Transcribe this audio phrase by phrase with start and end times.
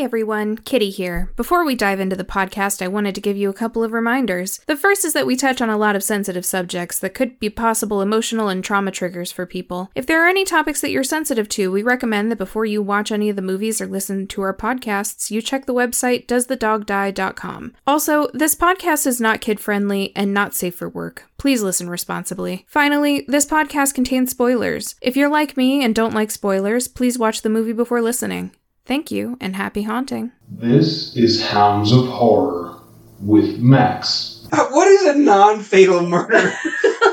[0.00, 1.30] Everyone, Kitty here.
[1.36, 4.60] Before we dive into the podcast, I wanted to give you a couple of reminders.
[4.66, 7.50] The first is that we touch on a lot of sensitive subjects that could be
[7.50, 9.90] possible emotional and trauma triggers for people.
[9.94, 13.12] If there are any topics that you're sensitive to, we recommend that before you watch
[13.12, 17.74] any of the movies or listen to our podcasts, you check the website doesthedogdie.com.
[17.86, 21.24] Also, this podcast is not kid friendly and not safe for work.
[21.36, 22.64] Please listen responsibly.
[22.66, 24.94] Finally, this podcast contains spoilers.
[25.02, 28.52] If you're like me and don't like spoilers, please watch the movie before listening.
[28.90, 30.32] Thank you and happy haunting.
[30.50, 32.74] This is Hounds of Horror
[33.20, 36.52] with Max, uh, What is a non-fatal murder?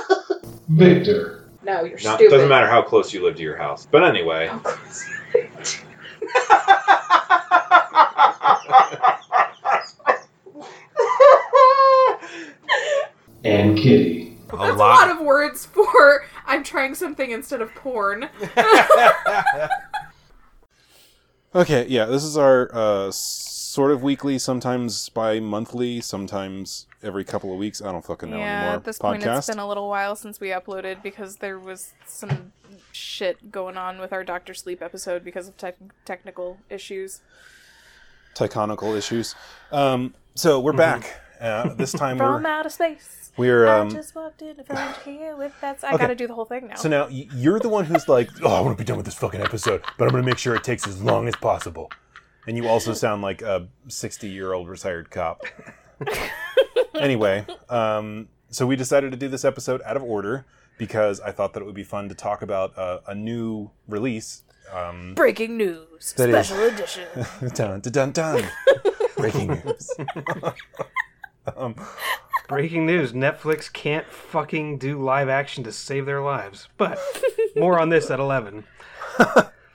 [0.70, 2.32] Victor, No, you're Not, stupid.
[2.32, 3.86] doesn't matter how close you live to your house.
[3.92, 5.06] But anyway, Of course.
[13.44, 14.38] and Kitty.
[14.50, 18.30] a That's a lot of words for I'm trying something instead of porn.
[21.58, 27.58] Okay, yeah, this is our uh, sort of weekly, sometimes bi-monthly, sometimes every couple of
[27.58, 27.82] weeks.
[27.82, 28.76] I don't fucking know yeah, anymore.
[28.76, 29.02] at this podcast.
[29.02, 32.54] point it's been a little while since we uploaded because there was some
[32.92, 37.22] shit going on with our Doctor Sleep episode because of tech technical issues.
[38.36, 39.34] Tyconical issues.
[39.72, 41.22] Um, so we're back.
[41.42, 43.27] Uh, this time From we're outer space.
[43.38, 45.84] We're I um, just walked in front here with that.
[45.84, 45.98] I Okay.
[45.98, 46.76] gotta do the whole thing now.
[46.76, 49.16] so now you're the one who's like, oh, I want to be done with this
[49.16, 51.92] fucking episode, but I'm going to make sure it takes as long as possible.
[52.48, 55.44] And you also sound like a 60 year old retired cop.
[56.96, 60.46] anyway, um, so we decided to do this episode out of order
[60.78, 64.44] because I thought that it would be fun to talk about uh, a new release.
[64.74, 67.08] Um, Breaking news, That is- special edition.
[67.54, 68.50] dun, dun, dun, dun.
[69.18, 69.90] Breaking news.
[71.56, 71.76] Um,
[72.48, 76.70] Breaking news: Netflix can't fucking do live action to save their lives.
[76.78, 76.98] But
[77.56, 78.64] more on this at eleven.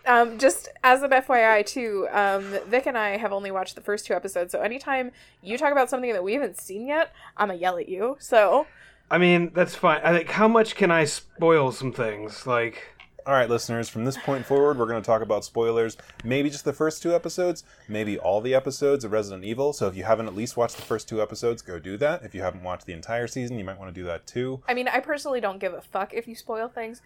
[0.05, 4.05] Um, just as an FYI too, um, Vic and I have only watched the first
[4.05, 7.61] two episodes, so anytime you talk about something that we haven't seen yet, I'm gonna
[7.61, 8.17] yell at you.
[8.19, 8.67] So
[9.13, 10.01] I mean, that's fine.
[10.03, 12.47] I think how much can I spoil some things?
[12.47, 12.92] Like,
[13.27, 15.97] all right, listeners, from this point forward, we're going to talk about spoilers.
[16.25, 19.73] Maybe just the first two episodes, maybe all the episodes of Resident Evil.
[19.73, 22.23] So if you haven't at least watched the first two episodes, go do that.
[22.23, 24.63] If you haven't watched the entire season, you might want to do that too.
[24.69, 27.03] I mean, I personally don't give a fuck if you spoil things.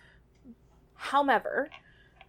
[0.94, 1.68] However,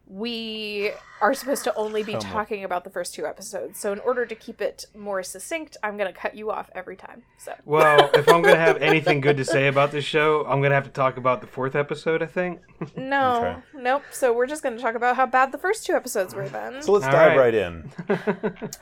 [0.09, 2.27] we are supposed to only be However.
[2.27, 5.97] talking about the first two episodes, so in order to keep it more succinct, I'm
[5.97, 7.23] gonna cut you off every time.
[7.37, 10.75] So well, if I'm gonna have anything good to say about this show, I'm gonna
[10.75, 12.21] have to talk about the fourth episode.
[12.21, 12.61] I think.
[12.95, 13.57] no, Okay.
[13.75, 14.03] nope.
[14.11, 16.81] So we're just gonna talk about how bad the first two episodes were then.
[16.81, 17.37] So let's All dive right.
[17.37, 17.91] right in.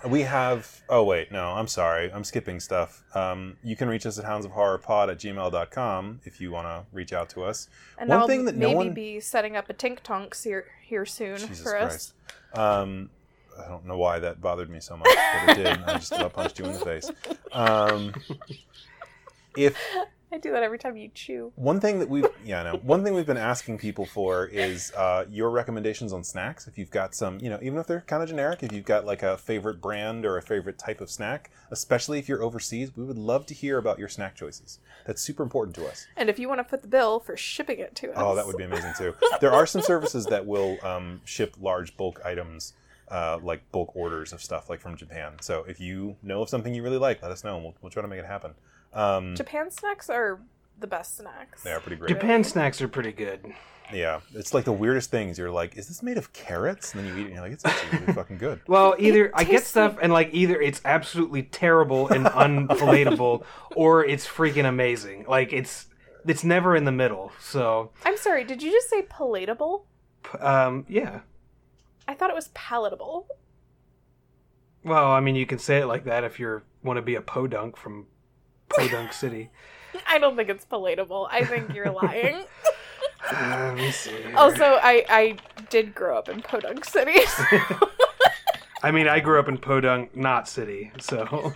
[0.09, 0.81] we have.
[0.89, 2.11] Oh, wait, no, I'm sorry.
[2.11, 3.03] I'm skipping stuff.
[3.15, 7.29] Um, you can reach us at houndsofhorrorpod at gmail.com if you want to reach out
[7.29, 7.69] to us.
[7.97, 10.65] and One I'll thing that no maybe one- be setting up a tink tonks here
[10.85, 12.13] here soon Jesus for us.
[12.53, 12.59] Christ.
[12.59, 13.09] Um,
[13.63, 15.67] I don't know why that bothered me so much, but it did.
[15.83, 17.09] I just about punched you in the face.
[17.51, 18.13] Um,
[19.55, 19.77] if
[20.31, 21.53] I do that every time you chew.
[21.55, 25.25] one thing that we've yeah no one thing we've been asking people for is uh,
[25.29, 26.67] your recommendations on snacks.
[26.67, 29.05] If you've got some, you know, even if they're kind of generic, if you've got
[29.05, 33.03] like a favorite brand or a favorite type of snack, especially if you're overseas, we
[33.03, 34.79] would love to hear about your snack choices.
[35.05, 36.07] That's super important to us.
[36.17, 38.45] And if you want to foot the bill for shipping it to us, Oh, that
[38.45, 39.13] would be amazing too.
[39.39, 42.73] There are some services that will um, ship large bulk items,
[43.09, 45.33] uh, like bulk orders of stuff, like from Japan.
[45.41, 47.91] So if you know of something you really like, let us know, and we'll, we'll
[47.91, 48.55] try to make it happen.
[48.95, 50.39] Um, Japan snacks are
[50.79, 51.63] the best snacks.
[51.63, 52.09] they are pretty great.
[52.09, 53.53] Japan snacks are pretty good.
[53.93, 55.37] Yeah, it's like the weirdest things.
[55.37, 56.93] You're like, is this made of carrots?
[56.95, 58.61] And then you eat it, and you're like, it's actually really fucking good.
[58.67, 63.45] Well, either I get stuff and like either it's absolutely terrible and unpalatable,
[63.75, 65.25] or it's freaking amazing.
[65.27, 65.85] Like it's
[66.25, 67.31] it's never in the middle.
[67.39, 69.85] So, I'm sorry, did you just say palatable?
[70.23, 71.19] p- um, yeah.
[72.07, 73.27] I thought it was palatable.
[74.83, 77.21] Well, I mean, you can say it like that if you want to be a
[77.21, 78.07] podunk from
[78.69, 79.49] Podunk City.
[80.07, 81.27] I don't think it's palatable.
[81.31, 82.43] I think you're lying.
[83.31, 84.11] Uh, let me see.
[84.11, 84.33] here.
[84.35, 85.37] also, I I
[85.69, 87.25] did grow up in Podunk City.
[87.25, 87.59] so-
[88.83, 91.53] I mean, I grew up in Podunk, not city, so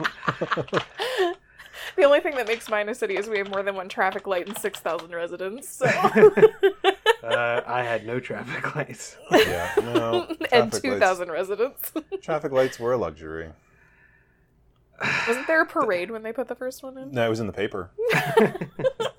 [1.95, 4.25] the only thing that makes mine a city is we have more than one traffic
[4.25, 5.69] light and six thousand residents.
[5.69, 5.85] So.
[5.85, 9.17] uh, I had no traffic lights.
[9.31, 10.27] Yeah, no.
[10.51, 11.91] and traffic two lights- residents.
[12.21, 13.49] Traffic lights were a luxury.
[15.27, 17.11] Wasn't there a parade when they put the first one in?
[17.11, 17.91] No, it was in the paper.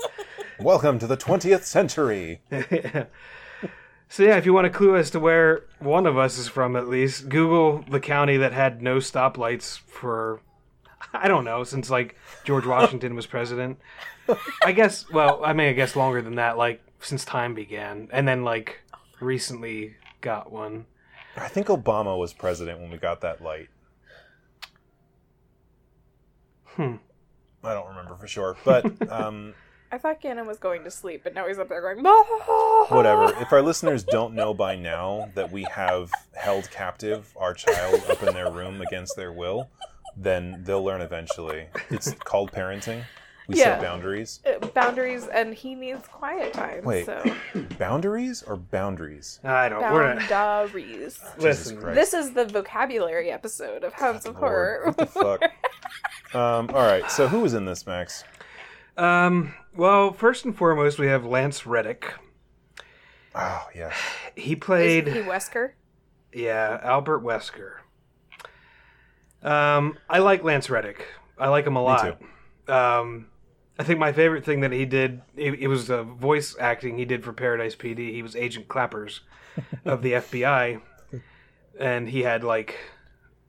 [0.61, 2.41] Welcome to the 20th century.
[4.09, 6.77] so yeah, if you want a clue as to where one of us is from,
[6.77, 10.41] at least Google the county that had no stoplights for
[11.13, 13.79] I don't know since like George Washington was president.
[14.65, 15.11] I guess.
[15.11, 18.81] Well, I mean, I guess longer than that, like since time began, and then like
[19.21, 20.87] recently got one.
[21.37, 23.69] I think Obama was president when we got that light.
[27.63, 29.55] I don't remember for sure, but um,
[29.93, 32.05] I thought Ganon was going to sleep, but now he's up there going.
[32.07, 33.35] "Ah." whatever.
[33.41, 38.23] If our listeners don't know by now that we have held captive our child up
[38.23, 39.69] in their room against their will,
[40.17, 41.69] then they'll learn eventually.
[41.91, 43.05] It's called parenting.
[43.51, 43.65] We Yeah.
[43.75, 44.41] set boundaries.
[44.47, 46.85] Uh, Boundaries, and he needs quiet time.
[46.85, 47.05] Wait.
[47.07, 47.23] So
[47.79, 49.41] Boundaries or boundaries?
[49.43, 49.83] I don't.
[49.93, 50.29] We're not.
[50.29, 51.19] boundaries.
[51.37, 54.83] Listen, This is the vocabulary episode of Hounds of Horror.
[54.85, 55.43] what the fuck?
[56.35, 57.11] um, all right.
[57.11, 58.23] So who was in this, Max?
[58.97, 59.55] Um.
[59.75, 62.15] Well, first and foremost, we have Lance Reddick.
[63.35, 63.95] Oh yes.
[64.37, 65.09] He Is played.
[65.09, 65.73] he Wesker?
[66.33, 67.75] Yeah, Albert Wesker.
[69.43, 71.07] Um, I like Lance Reddick.
[71.39, 72.21] I like him a lot.
[72.69, 73.29] Um,
[73.81, 77.07] I think my favorite thing that he did, it, it was the voice acting he
[77.07, 78.13] did for Paradise PD.
[78.13, 79.21] He was Agent Clappers
[79.87, 80.83] of the FBI,
[81.79, 82.77] and he had like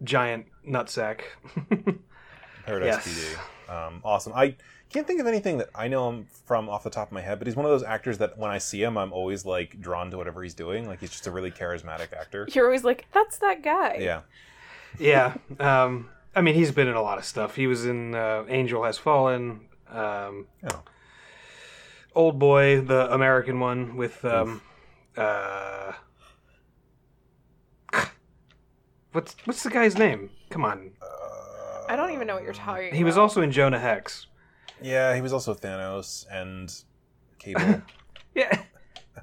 [0.01, 1.21] giant nutsack.
[2.65, 3.07] Paradise Yes.
[3.67, 3.87] PD.
[3.87, 4.31] Um, awesome.
[4.33, 4.55] I
[4.89, 7.37] can't think of anything that I know him from off the top of my head,
[7.37, 10.11] but he's one of those actors that when I see him, I'm always like drawn
[10.11, 10.87] to whatever he's doing.
[10.87, 12.47] Like he's just a really charismatic actor.
[12.53, 13.97] You're always like, that's that guy.
[13.99, 14.21] Yeah.
[14.97, 15.35] yeah.
[15.59, 17.55] Um, I mean, he's been in a lot of stuff.
[17.57, 19.67] He was in uh, Angel Has Fallen.
[19.91, 20.83] Um, Oh.
[22.13, 24.61] Old Boy, the American one with um,
[25.15, 25.93] uh,
[29.11, 30.29] what's what's the guy's name?
[30.49, 30.91] Come on,
[31.89, 34.27] I don't even know what you're talking he was also in Jonah Hex.
[34.81, 36.73] Yeah, he was also Thanos and
[37.39, 37.81] Cable.
[38.33, 38.61] Yeah,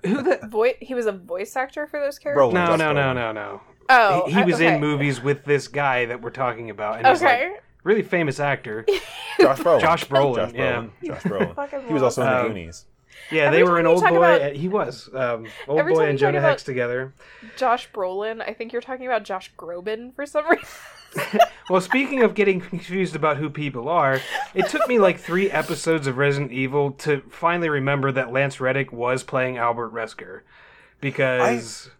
[0.05, 0.39] who the?
[0.51, 2.43] Voi- he was a voice actor for those characters?
[2.43, 2.53] Brolin.
[2.53, 3.61] No, Josh no, no, no, no.
[3.89, 4.75] Oh, he, he I- was okay.
[4.75, 7.55] in movies with this guy that we're talking about, and he's Okay.
[7.89, 8.85] Like really famous actor.
[9.41, 9.81] Josh Brolin.
[9.81, 10.87] Josh Brolin, Josh yeah.
[11.05, 11.87] Josh Brolin.
[11.87, 12.85] He was also in the Um, Goonies.
[13.31, 14.17] Yeah, Every they were an Old Boy.
[14.17, 17.13] about- he was um, Old Boy and Jonah Hex together.
[17.57, 18.41] Josh Brolin.
[18.41, 20.67] I think you're talking about Josh Groban for some reason.
[21.71, 24.21] Well, speaking of getting confused about who people are,
[24.55, 28.91] it took me like three episodes of Resident Evil to finally remember that Lance Reddick
[28.93, 30.43] was playing Albert Wesker.
[31.01, 31.91] Because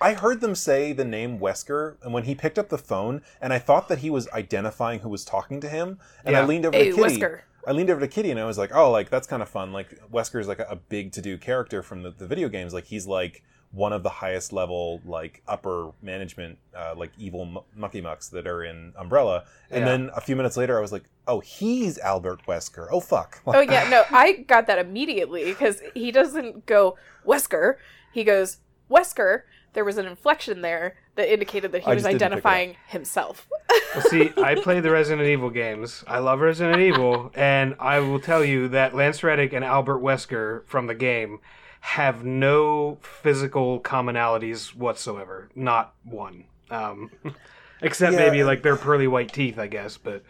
[0.00, 3.52] I heard them say the name Wesker, and when he picked up the phone, and
[3.52, 6.76] I thought that he was identifying who was talking to him, and I leaned over
[6.76, 7.20] Hey, to Kitty.
[7.20, 7.40] Wesker.
[7.66, 9.72] I leaned over to Kitty, and I was like, "Oh, like that's kind of fun.
[9.72, 12.72] Like Wesker is like a, a big to-do character from the, the video games.
[12.72, 17.58] Like he's like one of the highest level like upper management uh, like evil m-
[17.74, 19.86] mucky mucks that are in Umbrella." And Yeah.
[19.90, 22.86] then a few minutes later, I was like, "Oh, he's Albert Wesker.
[22.92, 26.96] Oh fuck." oh yeah, no, I got that immediately because he doesn't go
[27.26, 27.76] Wesker.
[28.12, 28.58] He goes
[28.88, 29.42] Wesker.
[29.76, 32.24] There was an inflection there that indicated that he I was just didn't pick it
[32.24, 32.46] up.
[32.46, 33.46] identifying himself.
[33.94, 36.02] well, see, I play the Resident Evil games.
[36.08, 40.66] I love Resident Evil, and I will tell you that Lance Reddick and Albert Wesker
[40.66, 41.40] from the game
[41.80, 45.50] have no physical commonalities whatsoever.
[45.54, 46.44] Not one.
[46.70, 47.10] Um,
[47.82, 48.20] except Yeah.
[48.20, 49.98] maybe like their pearly white teeth, I guess.
[49.98, 50.22] But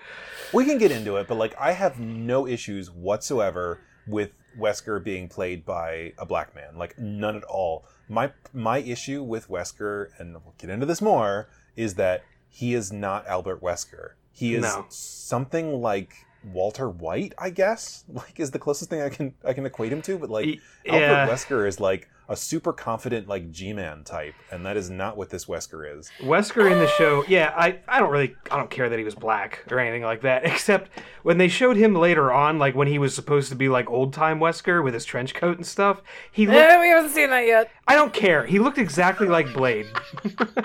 [0.53, 3.79] We can get into it, but like I have no issues whatsoever
[4.09, 6.77] with Wesker being played by a black man.
[6.77, 7.85] Like none at all.
[8.09, 12.93] My my issue with Wesker, and we'll get into this more, is that he is
[12.93, 14.11] not Albert Wesker.
[14.33, 14.87] He is No.
[14.89, 16.13] something like
[16.45, 18.05] Walter White, I guess.
[18.13, 20.19] Like is the closest thing I can I can equate him to.
[20.19, 21.29] But like Y- Albert yeah.
[21.29, 25.47] Wesker is like a super confident like G-man type, and that is not what this
[25.47, 26.11] Wesker is.
[26.21, 29.15] Wesker in the show, yeah, I, I don't really I don't care that he was
[29.15, 30.45] black or anything like that.
[30.57, 30.91] Except
[31.23, 34.13] when they showed him later on, like when he was supposed to be like old
[34.13, 37.47] time Wesker with his trench coat and stuff, he looked Eh, we haven't seen that
[37.47, 37.71] yet.
[37.87, 38.45] I don't care.
[38.47, 39.87] He looked exactly like Blade.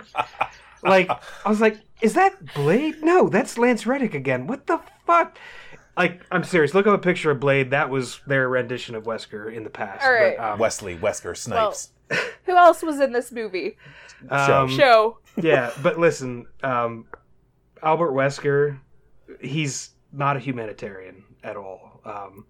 [0.83, 3.03] like I was like, is that Blade?
[3.03, 4.47] No, that's Lance Reddick again.
[4.47, 5.37] What the fuck?
[5.97, 6.73] Like I'm serious.
[6.73, 7.71] Look up a picture of Blade.
[7.71, 10.03] That was their rendition of Wesker in the past.
[10.05, 10.37] All right.
[10.37, 11.91] But, um, Wesley Wesker Snipes.
[12.45, 13.77] Who else was in this movie?
[14.29, 15.19] um, Show.
[15.41, 17.05] yeah, but listen, um,
[17.81, 18.79] Albert Wesker,
[19.39, 22.01] he's not a humanitarian at all.
[22.05, 22.45] Um,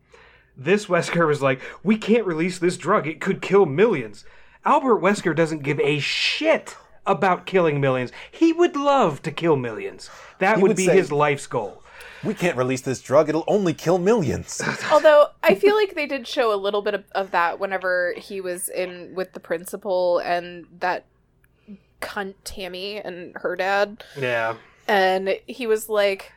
[0.57, 4.25] this Wesker was like, we can't release this drug; it could kill millions.
[4.65, 8.11] Albert Wesker doesn't give a shit about killing millions.
[8.31, 10.09] He would love to kill millions.
[10.39, 11.80] That would, would be say- his life's goal.
[12.23, 14.61] We can't release this drug; it'll only kill millions.
[14.91, 18.41] Although I feel like they did show a little bit of, of that whenever he
[18.41, 21.05] was in with the principal and that
[22.01, 24.55] cunt Tammy and her dad, Yeah.
[24.87, 26.31] and he was like,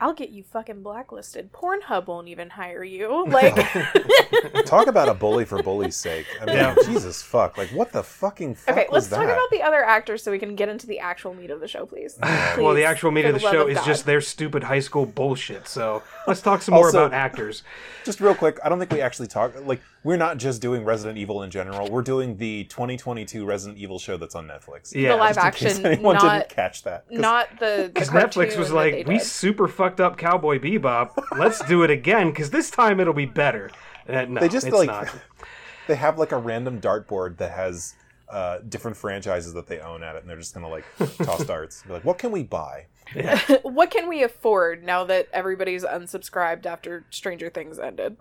[0.00, 1.52] "I'll get you fucking blacklisted.
[1.52, 3.54] Pornhub won't even hire you." Like,
[4.66, 6.26] Talk about a bully for bully's sake.
[6.40, 6.74] I mean, Yeah.
[6.84, 7.56] Jesus fuck!
[7.58, 9.16] Like, what the fucking fuck okay, was let's that?
[9.16, 11.68] talk about the other actors so we can get into the actual meat of the
[11.68, 12.18] show, please.
[12.22, 13.86] well, the actual meat for of the love show is God.
[13.86, 15.68] just their stupid high school bullshit.
[15.68, 17.62] So let's talk some more Also- about actors.
[18.04, 19.52] Just real quick, I don't think we actually talk.
[19.66, 21.90] Like, we're not just doing Resident Evil in general.
[21.90, 24.94] We're doing the 2022 Resident Evil show that's on Netflix.
[24.94, 25.10] Yeah.
[25.10, 27.10] the live Just in case action, anyone not didn't catch that.
[27.10, 31.12] not the Because Netflix was like, we super fucking fucked up Cowboy Bebop.
[31.38, 33.70] Let's do it again because this time it'll be better.
[34.08, 35.14] Uh, no, They just it's like not.
[35.86, 37.94] they have like a random dartboard that has
[38.28, 40.84] uh, different franchises that they own at it, and they're just gonna like
[41.18, 41.84] toss darts.
[41.84, 42.86] Be like, what can we buy?
[43.62, 48.16] what can we afford now that everybody's unsubscribed after Stranger Things ended?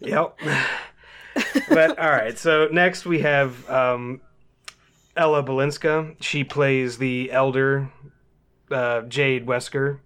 [0.00, 0.38] Yep.
[1.70, 4.20] but all right, so next we have um,
[5.16, 6.16] Ella Balinska.
[6.20, 7.90] She plays the elder
[8.70, 10.00] uh, Jade Wesker.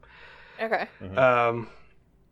[0.60, 0.88] Okay.
[1.16, 1.68] Um,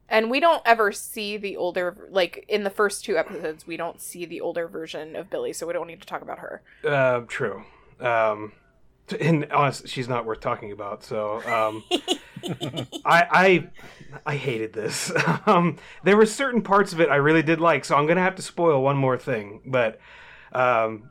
[0.08, 4.00] And we don't ever see the older, like in the first two episodes, we don't
[4.00, 6.62] see the older version of Billy, so we don't need to talk about her.
[6.86, 7.64] uh, true.
[8.00, 8.52] Um,
[9.20, 11.02] and honestly, she's not worth talking about.
[11.04, 11.84] So um,
[13.04, 13.70] I, I
[14.24, 15.12] I hated this.
[15.46, 18.34] um, there were certain parts of it I really did like, so I'm gonna have
[18.36, 19.60] to spoil one more thing.
[19.66, 19.98] But
[20.52, 21.10] um,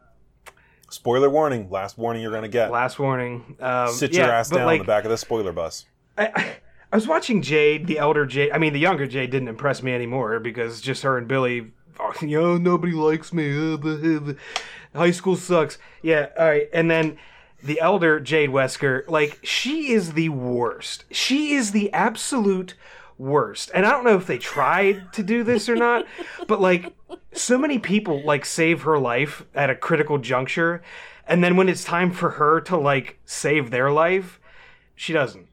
[0.96, 1.70] Spoiler warning.
[1.70, 2.72] Last warning you're gonna get.
[2.72, 3.58] last warning.
[3.60, 5.86] Um, Sit yeah, your ass down like, on the back of the spoiler bus.
[6.18, 6.56] I, I,
[6.94, 8.52] I was watching Jade, the elder Jade.
[8.54, 11.74] I mean, the younger Jade didn't impress me anymore because just her and Billy.
[12.00, 13.74] oh, You know, nobody likes me.
[13.74, 14.34] uh.
[14.96, 15.78] High school sucks.
[16.02, 16.70] Yeah, all right.
[16.72, 17.18] And then
[17.62, 21.04] the elder Jade Wesker, like she is the worst.
[21.12, 22.76] She is the absolute
[23.18, 23.70] worst.
[23.74, 26.06] And I don't know if they tried to do this or not,
[26.48, 26.94] but like
[27.34, 30.82] so many people like save her life at a critical juncture,
[31.28, 34.40] and then when it's time for her to like save their life,
[34.96, 35.48] she doesn't.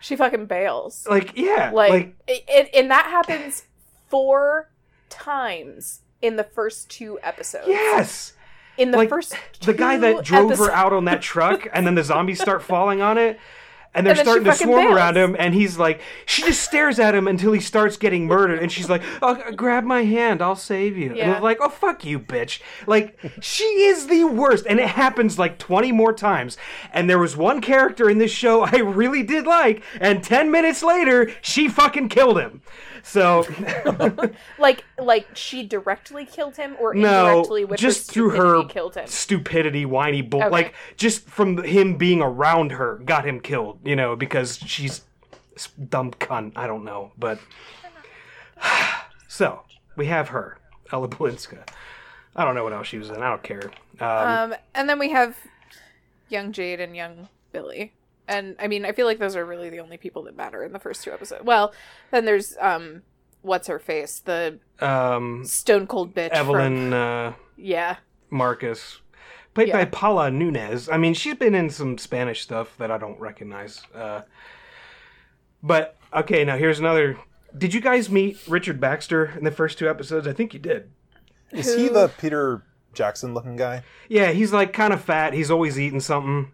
[0.00, 1.06] She fucking bails.
[1.08, 3.64] Like, yeah, Like, like, it, and that happens
[4.08, 4.70] four
[5.08, 7.66] times in the first two episodes.
[7.68, 8.32] yes.
[8.78, 11.86] In the Like, first The guy that drove episodes- her out on that truck, and
[11.86, 13.40] then the zombies start falling on it.
[13.96, 14.94] And they're And starting to swarm bails.
[14.96, 18.60] around him, and he's like, she just stares at him until he starts getting murdered,
[18.60, 21.08] and she's like, oh, grab my hand, I'll save you.
[21.08, 21.34] And Yeah.
[21.36, 22.60] I'm like, oh, fuck you, bitch.
[22.86, 26.56] Like, she is the worst, and it happens like 20 more times.
[26.92, 30.82] And there was one character in this show I really did like, and 10 minutes
[30.82, 32.60] later, she fucking killed him.
[33.08, 33.46] So,
[34.58, 38.72] like like she directly killed him or no, indirectly with just her through her stupidity
[38.72, 39.06] killed him.
[39.06, 40.40] stupidity, whiny bull.
[40.42, 40.50] Okay.
[40.50, 43.78] Like just from him being around her, got him killed.
[43.84, 45.02] You know, because she's
[45.88, 46.54] dumb cunt.
[46.56, 47.38] I don't know, but
[49.28, 49.62] so
[49.94, 50.58] we have her,
[50.90, 51.58] Ella Balinska.
[52.34, 53.22] I don't know what else she was in.
[53.22, 53.70] I don't care.
[54.00, 55.36] Um, Um, and then we have
[56.28, 57.92] young Jade and young Billy.
[58.28, 60.72] And I mean, I feel like those are really the only people that matter in
[60.72, 61.44] the first two episodes.
[61.44, 61.72] Well,
[62.10, 63.02] then there's um,
[63.42, 66.30] what's her face, the um, stone cold bitch.
[66.30, 67.96] from- Evelyn uh, yeah,
[68.30, 69.00] Marcus,
[69.54, 70.88] played by Paola Nunez.
[70.88, 73.80] I mean, she's been in some Spanish stuff that I don't recognize.
[73.94, 74.22] Uh,
[75.62, 77.18] but okay, now here's another.
[77.56, 80.26] Did you guys meet Richard Baxter in the first two episodes?
[80.26, 80.90] I think you did.
[81.52, 83.82] Is he the Peter Jackson looking guy?
[84.08, 85.32] Yeah, he's like kind of fat.
[85.32, 86.52] He's always eating something.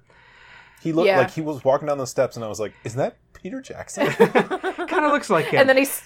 [0.83, 1.19] He looked Yeah.
[1.19, 4.07] like he was walking down the steps, and I was like, "Is that Peter Jackson?"
[4.13, 5.61] Kind of looks like him.
[5.61, 6.03] and then he's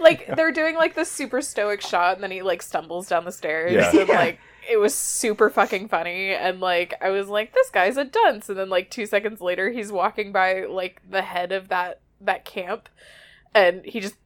[0.00, 3.32] like, they're doing like this super stoic shot, and then he like stumbles down the
[3.32, 3.90] stairs, Yeah.
[4.00, 8.04] and like it was super fucking funny, and like I was like, this guy's a
[8.04, 12.00] dunce, and then like two seconds later, he's walking by like the head of that
[12.20, 12.88] that camp,
[13.54, 14.16] and he just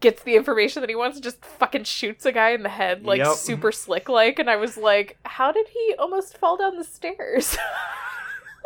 [0.00, 3.04] gets the information that he wants, and just fucking shoots a guy in the head,
[3.04, 3.34] like Yep.
[3.34, 7.58] super slick like, and I was like, how did he almost fall down the stairs?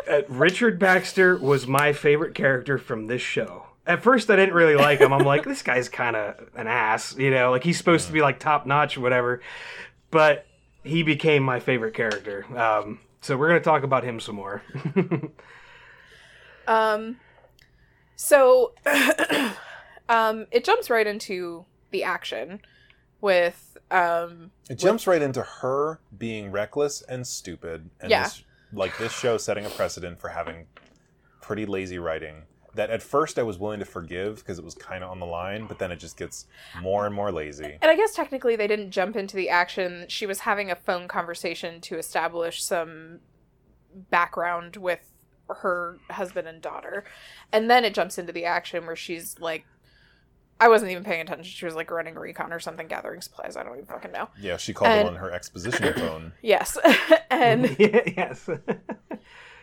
[0.09, 3.67] Uh, Richard Baxter was my favorite character from this show.
[3.87, 5.13] At first, I didn't really like him.
[5.13, 8.21] I'm like, this guy's kind of an ass, you know, like he's supposed to be
[8.21, 9.41] like top notch or whatever.
[10.11, 10.47] But
[10.85, 12.45] he became my favorite character.
[12.59, 14.63] Um, so we're gonna talk about him some more.
[16.67, 17.17] Um,
[18.15, 18.73] so,
[20.09, 22.61] um, it jumps right into the action
[23.21, 28.25] with um, It jumps right into her being reckless and stupid, and Yeah.
[28.25, 30.67] this, like this show setting a precedent for having
[31.41, 32.43] pretty lazy writing.
[32.75, 35.27] That at first I was willing to forgive because it was kind of on the
[35.27, 36.47] line, but then it just gets
[36.83, 37.79] more and more lazy.
[37.81, 40.05] and I guess technically they didn't jump into the action.
[40.09, 43.21] She was having a phone conversation to establish some
[44.11, 45.13] background with
[45.49, 47.05] her husband and daughter,
[47.53, 49.65] and then it jumps into the action where she's like.
[50.61, 51.45] I wasn't even paying attention.
[51.45, 53.57] She was like running recon or something, gathering supplies.
[53.57, 54.29] I don't even fucking know.
[54.41, 56.33] Yeah, she called And- it on her exposition phone.
[56.43, 56.77] Yes.
[57.31, 58.49] and yes.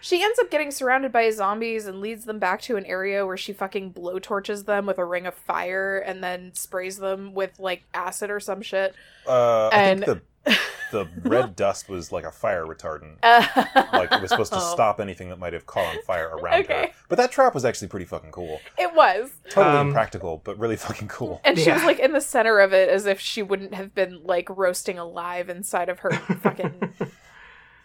[0.02, 3.38] She ends up getting surrounded by zombies and leads them back to an area where
[3.38, 7.84] she fucking blowtorches them with a ring of fire and then sprays them with like
[7.94, 8.94] acid or some shit.
[9.28, 10.22] Uh, I And- think the
[10.92, 13.16] the red dust was like a fire retardant.
[13.24, 14.74] like Like it was supposed to Oh.
[14.74, 16.82] stop anything that might have caught on fire around Okay.
[16.88, 16.94] her.
[17.10, 18.62] But that trap was actually pretty fucking cool.
[18.78, 19.32] It was.
[19.50, 21.42] Totally Um, impractical, but really fucking cool.
[21.44, 24.22] And she was like in the center of it as if she wouldn't have been
[24.24, 26.12] like roasting alive inside of her
[26.44, 26.94] fucking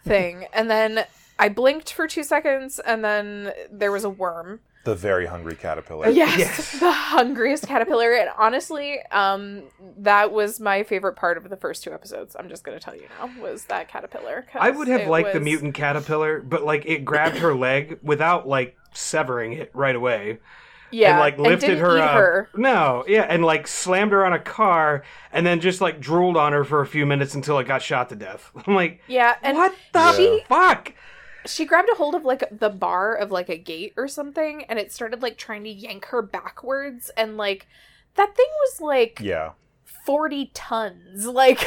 [0.04, 0.46] thing.
[0.52, 1.04] And then
[1.40, 4.60] I blinked for two seconds, and then there was a worm.
[4.84, 6.08] The very hungry caterpillar.
[6.08, 6.72] Yes, Yes.
[6.80, 8.12] the hungriest caterpillar.
[8.14, 9.64] And honestly, um,
[9.98, 12.34] that was my favorite part of the first two episodes.
[12.38, 14.46] I'm just gonna tell you now was that caterpillar.
[14.54, 18.48] I would have it liked the mutant caterpillar, but like it grabbed her leg without
[18.48, 20.38] like severing it right away.
[20.90, 22.14] yeah, and like lifted didn't her eat up.
[22.14, 22.48] her.
[22.56, 26.52] No, yeah, and like slammed her on a car and then just like drooled on
[26.54, 28.50] her for a few minutes until it got shot to death.
[28.66, 30.94] I'm like, Yeah, and what the she fuck?
[31.46, 34.78] She grabbed a hold of like the bar of like a gate or something, and
[34.78, 37.66] it started like trying to yank her backwards, and like
[38.16, 39.52] that thing was like Yeah.
[40.06, 41.26] 40 tons.
[41.32, 41.64] Like,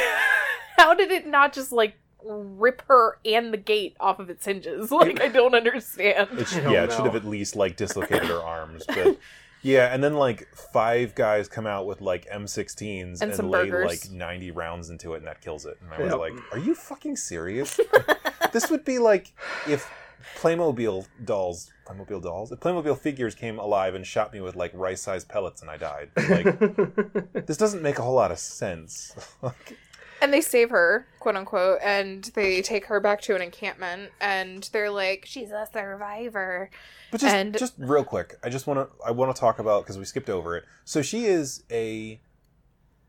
[0.76, 4.90] how did it not just like rip her and the gate off of its hinges?
[4.92, 6.28] Like, I don't understand.
[6.38, 9.18] It sh- I don't yeah, it should have at least like dislocated her arms, but
[9.62, 14.04] yeah, and then like five guys come out with like M16s and, some lay burgers.
[14.04, 15.78] like 90 rounds into it, and that kills it.
[15.82, 16.18] And I was Yep.
[16.18, 17.78] like, "Are you fucking serious?"
[18.54, 19.34] This would be like
[19.68, 19.90] if
[20.36, 25.28] Playmobil dolls, Playmobil dolls, if Playmobil figures came alive and shot me with like rice-sized
[25.28, 26.08] pellets and I died.
[26.16, 29.14] Like, this doesn't make a whole lot of sense.
[30.22, 34.62] And they save her, quote unquote, and they take her back to an encampment, and
[34.72, 36.70] they're like, she's a survivor.
[37.10, 39.82] But just And- just real quick, I just want to I want to talk about
[39.82, 40.64] because we skipped over it.
[40.86, 42.20] So she is a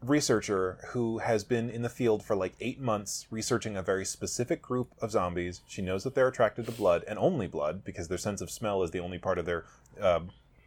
[0.09, 4.62] researcher who has been in the field for like eight months researching a very specific
[4.62, 5.62] group of zombies.
[5.67, 8.83] She knows that they're attracted to blood and only blood because their sense of smell
[8.83, 9.65] is the only part of their
[10.01, 10.21] uh,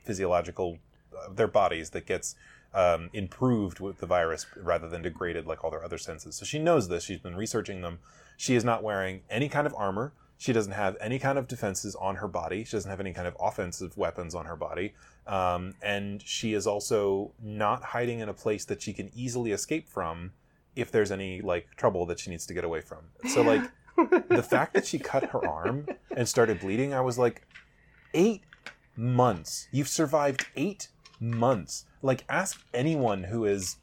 [0.05, 0.79] physiological
[1.17, 2.35] uh, their bodies that gets
[2.75, 6.37] um, improved with the virus rather than degraded like all their other senses.
[6.37, 7.05] So she knows this.
[7.05, 7.99] She's been researching them.
[8.37, 10.13] She is not wearing any kind of armor.
[10.37, 12.63] She doesn't have any kind of defenses on her body.
[12.65, 14.95] She doesn't have any kind of offensive weapons on her body.
[15.29, 19.87] Um, and she is also not hiding in a place that she can easily escape
[19.89, 20.33] from
[20.75, 22.99] if there's any like trouble that she needs to get away from.
[23.29, 23.63] So like
[24.29, 27.47] the fact that she cut her arm and started bleeding, I was like,
[28.15, 28.43] eight
[28.97, 29.69] months.
[29.71, 30.89] You've survived eight
[31.21, 31.85] months.
[32.03, 33.77] Like, ask anyone who has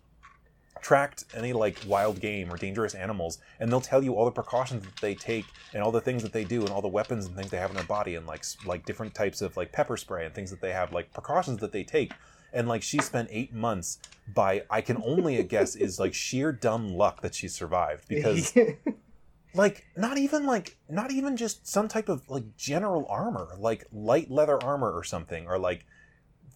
[0.86, 4.84] tracked any like wild game or dangerous animals, and they'll tell you all the precautions
[4.84, 7.36] that they take and all the things that they do and all the weapons and
[7.36, 10.28] things they have in their body and like like different types of like pepper spray
[10.28, 12.14] and things that they have, like precautions that they take.
[12.54, 13.98] And like she spent eight months
[14.32, 18.56] by I can only guess is like sheer dumb luck that she survived because
[19.56, 24.30] like not even like not even just some type of like general armor like light
[24.30, 25.88] leather armor or something or like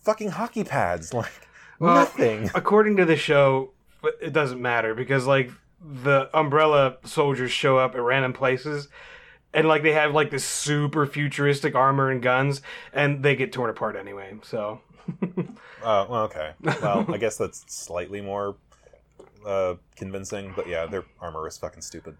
[0.03, 1.31] fucking hockey pads like
[1.79, 7.51] Well, nothing According to the show, but it doesn't matter because like the umbrella soldiers
[7.51, 8.89] show up at random places
[9.53, 12.61] and like they have like this super futuristic armor and guns
[12.93, 14.37] and they get torn apart anyway.
[14.43, 14.81] So
[15.83, 18.55] uh, well, okay well i guess that's slightly more
[19.45, 22.15] uh, convincing but yeah their armor is fucking stupid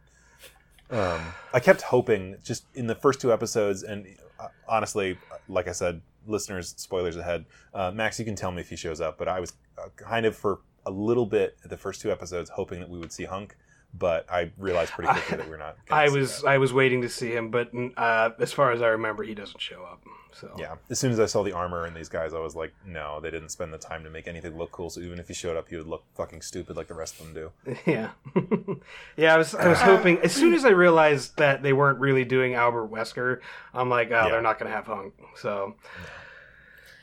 [0.89, 1.21] um,
[1.53, 4.07] i kept hoping just in the first two episodes and
[4.39, 8.69] uh, honestly like i said listeners spoilers ahead uh, max you can tell me if
[8.69, 11.77] he shows up but i was uh, kind of for a little bit at the
[11.77, 13.55] first two episodes hoping that we would see hunk
[13.93, 16.47] but i realized pretty quickly that we're not I see was that.
[16.47, 19.59] I was waiting to see him, but uh, as far as I remember, he doesn't
[19.59, 20.03] show up.
[20.31, 20.75] So Yeah.
[20.91, 23.31] As soon as I saw the armor in these guys, I was like, no, they
[23.31, 24.91] didn't spend the time to make anything look cool.
[24.91, 27.25] So even if he showed up, he would look fucking stupid like the rest of
[27.25, 27.75] them do.
[27.87, 28.09] Yeah,
[29.17, 29.33] yeah.
[29.33, 32.53] I was I was hoping as soon as I realized that they weren't really doing
[32.53, 33.39] Albert Wesker,
[33.73, 34.29] I'm like, oh, Yeah.
[34.29, 35.15] they're not gonna have Hunk.
[35.35, 35.73] So,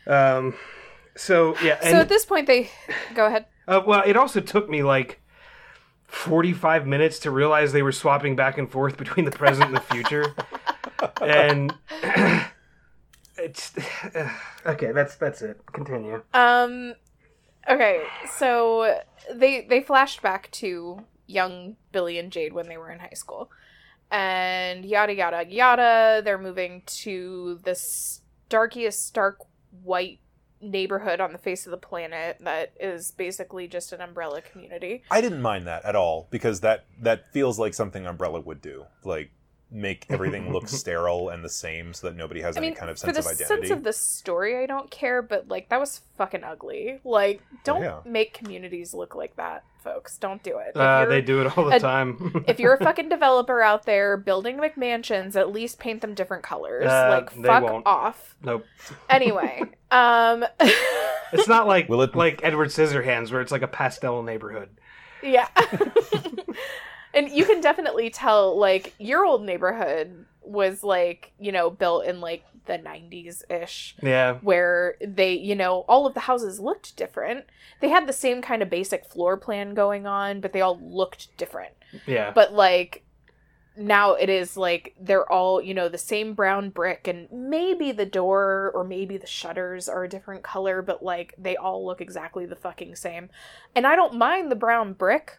[0.07, 0.55] um,
[1.17, 2.71] so yeah, so at this point, they
[3.15, 3.47] go ahead.
[3.69, 5.21] Uh, well, it also took me like
[6.05, 9.81] 45 minutes to realize they were swapping back and forth between the present and the
[9.81, 10.35] future,
[11.21, 11.75] and
[13.39, 13.73] it's
[14.67, 14.93] okay.
[14.93, 15.61] That's that's it.
[15.73, 16.23] Continue.
[16.33, 16.95] Um,
[17.69, 18.05] okay,
[18.37, 19.01] so
[19.35, 23.51] they they flashed back to young Billy and Jade when they were in high school,
[24.11, 26.23] and yada yada yada.
[26.25, 29.41] They're moving to the starkiest stark
[29.83, 30.21] white
[30.61, 35.03] neighborhood on the face of the planet that is basically just an umbrella community.
[35.11, 38.87] I didn't mind that at all because that that feels like something Umbrella would do.
[39.05, 39.31] Like
[39.71, 42.91] make everything look sterile and the same so that nobody has I any mean, kind
[42.91, 43.67] of for sense the of identity.
[43.69, 47.01] sense of the story, I don't care, but like that was fucking ugly.
[47.05, 48.01] Like, don't yeah.
[48.05, 50.17] make communities look like that, folks.
[50.19, 50.69] Don't do it.
[50.71, 52.45] If Uh, you're- they do it all the a- time.
[52.49, 56.87] if you're a fucking developer out there building McMansions, at least paint them different colors.
[56.87, 57.87] Uh, like they fuck won't.
[57.87, 58.37] off.
[58.45, 58.65] nope.
[59.11, 60.45] Anyway, um
[61.33, 64.69] It's not like Will it- like Edward Scissorhands where it's like a pastel neighborhood.
[65.25, 65.49] yeah.
[67.17, 72.21] And you can definitely tell like your old neighborhood was like, you know, built in
[72.21, 74.35] like the 90s ish Yeah.
[74.43, 77.47] where they, you know, all of the houses looked different.
[77.81, 81.37] They had the same kind of basic floor plan going on, but they all looked
[81.37, 81.75] different.
[82.07, 82.31] Yeah.
[82.33, 83.03] But like
[83.77, 88.07] now it is like they're all you know the same brown brick and maybe the
[88.07, 92.47] door or maybe the shutters are a different color but like they all look exactly
[92.47, 93.29] the fucking same
[93.75, 95.39] and i don't mind the brown brick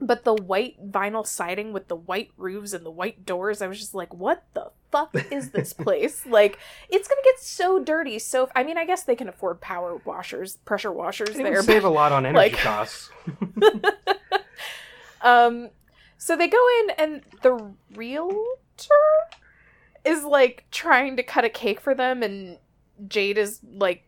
[0.00, 3.78] but the white vinyl siding with the white roofs and the white doors i was
[3.78, 8.48] just like what the fuck is this place like it's gonna get so dirty so
[8.54, 11.88] i mean i guess they can afford power washers pressure washers They there save but-
[11.88, 13.10] a lot on energy like- costs.
[15.20, 15.70] Um,
[16.18, 18.36] so they go in, and the realtor
[20.04, 22.58] is like trying to cut a cake for them, and
[23.06, 24.02] Jade is like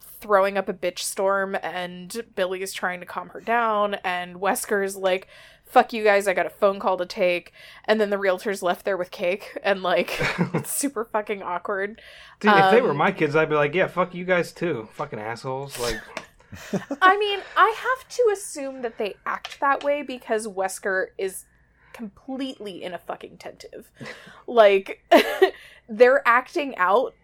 [0.00, 4.96] throwing up a bitch storm, and Billy is trying to calm her down, and Wesker's
[4.96, 5.28] like,
[5.64, 7.52] "Fuck you guys, I got a phone call to take,"
[7.84, 10.18] and then the realtor's left there with cake, and like
[10.54, 12.00] it's super fucking awkward.
[12.40, 14.88] Dude, if they were Um, my kids, I'd be like, yeah, fuck you guys too.
[14.94, 15.78] Fucking assholes.
[15.78, 16.00] Like,
[17.02, 21.44] I mean, I have to assume that they act that way because Wesker is
[21.92, 23.90] completely in a fucking tentive.
[24.46, 25.04] Like
[25.88, 27.14] they're acting out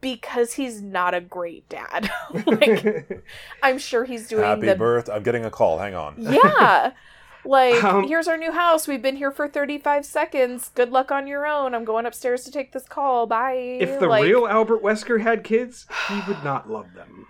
[0.00, 2.10] because he's not a great dad.
[2.46, 3.24] like
[3.62, 5.08] I'm sure he's doing Happy the birth.
[5.08, 5.78] I'm getting a call.
[5.78, 6.14] Hang on.
[6.18, 6.92] Yeah.
[7.44, 8.86] Like, Um, here's our new house.
[8.86, 10.70] We've been here for 35 seconds.
[10.74, 11.74] Good luck on your own.
[11.74, 13.26] I'm going upstairs to take this call.
[13.26, 13.78] Bye.
[13.80, 17.26] if the like, real Albert Wesker had kids, he would not love them.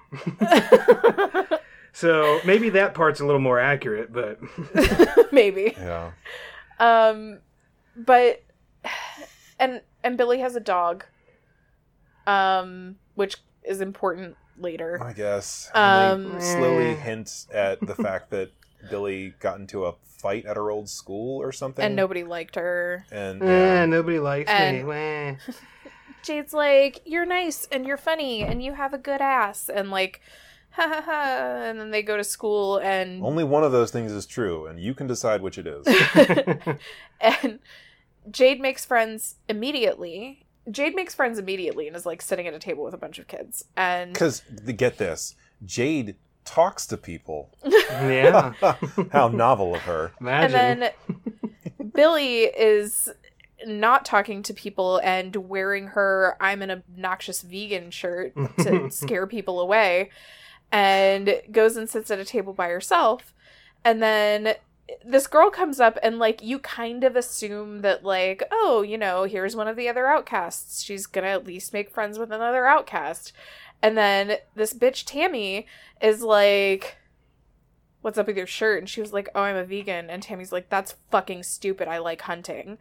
[1.92, 4.40] so maybe that part's a little more accurate, but
[5.30, 5.76] maybe.
[5.78, 6.12] Yeah.
[6.80, 7.38] Um,
[7.94, 8.42] but
[9.58, 11.04] and and Billy has a dog.
[12.28, 15.02] Um, which is important later.
[15.02, 15.70] I guess.
[15.74, 18.50] Um, they slowly hint at the fact that
[18.90, 21.84] Billy got into a fight at her old school or something.
[21.84, 23.06] And nobody liked her.
[23.10, 23.86] And eh, yeah.
[23.86, 24.54] nobody likes me.
[24.54, 25.54] And- Wah.
[26.22, 30.20] Jade's like, "You're nice and you're funny and you have a good ass," and like,
[30.70, 31.62] ha ha ha.
[31.64, 34.80] And then they go to school and only one of those things is true, and
[34.80, 35.86] you can decide which it is.
[37.20, 37.60] and
[38.30, 40.44] Jade makes friends immediately.
[40.70, 43.26] Jade makes friends immediately and is like sitting at a table with a bunch of
[43.26, 43.64] kids.
[43.76, 44.42] And Because
[44.76, 47.50] get this, Jade talks to people.
[47.64, 48.52] yeah.
[49.12, 50.12] How novel of her.
[50.20, 50.56] Imagine.
[50.58, 53.10] and then Billy is
[53.66, 59.60] not talking to people and wearing her I'm an obnoxious vegan shirt to scare people
[59.60, 60.10] away
[60.70, 63.34] and goes and sits at a table by herself
[63.84, 64.54] and then
[65.04, 69.24] this girl comes up and like you kind of assume that like oh you know
[69.24, 73.32] here's one of the other outcasts she's gonna at least make friends with another outcast
[73.82, 75.66] and then this bitch tammy
[76.00, 76.96] is like
[78.00, 80.52] what's up with your shirt and she was like oh i'm a vegan and tammy's
[80.52, 82.78] like that's fucking stupid i like hunting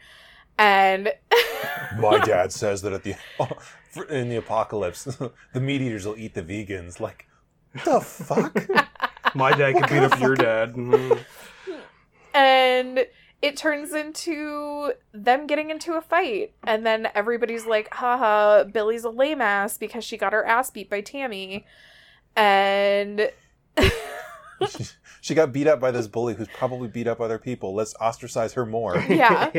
[0.57, 1.13] and
[1.99, 3.15] My dad says that at the
[4.09, 5.03] in the apocalypse,
[5.53, 6.99] the meat eaters will eat the vegans.
[6.99, 7.27] Like,
[7.85, 8.53] the fuck?
[9.35, 10.73] My dad could beat up your dad.
[10.73, 11.19] Mm.
[12.37, 13.05] And
[13.41, 19.09] it turns into them getting into a fight and then everybody's like haha billy's a
[19.09, 21.65] lame ass because she got her ass beat by tammy
[22.35, 23.31] and
[25.21, 27.75] she got beat up by this bully who's probably beat up other people.
[27.75, 28.97] Let's ostracize her more.
[29.09, 29.51] yeah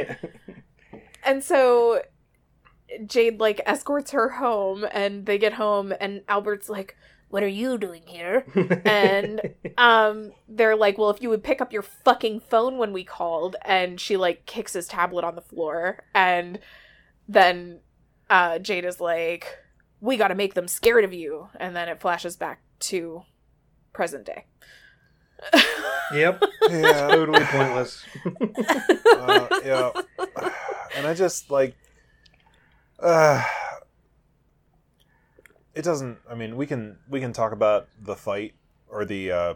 [1.24, 2.02] and so
[3.04, 6.96] jade like escorts her home and they get home and albert's like
[7.30, 8.44] what are you doing here
[8.84, 9.40] and
[9.76, 13.56] um they're like well if you would pick up your fucking phone when we called
[13.64, 16.58] and she like kicks his tablet on the floor and
[17.28, 17.80] then
[18.30, 19.58] uh jade is like
[20.00, 23.22] we got to make them scared of you and then it flashes back to
[23.92, 24.44] present day
[26.12, 26.42] yep.
[26.70, 28.04] Yeah, Totally pointless.
[29.16, 29.90] uh, yeah.
[30.96, 31.76] And I just like,
[32.98, 33.42] uh,
[35.78, 36.18] it doesn't.
[36.28, 38.54] I mean, we can we can talk about the fight
[38.88, 39.54] or the uh,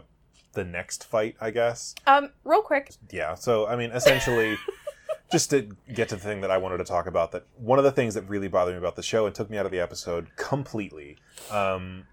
[0.53, 1.93] the next fight, I guess.
[2.07, 3.35] um real quick Yeah.
[3.35, 4.57] So I mean, essentially,
[5.31, 7.83] just to get to the thing that I wanted to talk about, that one of
[7.83, 9.79] the things that really bothered me about the show and took me out of the
[9.81, 11.17] episode completely.
[11.51, 12.05] Um,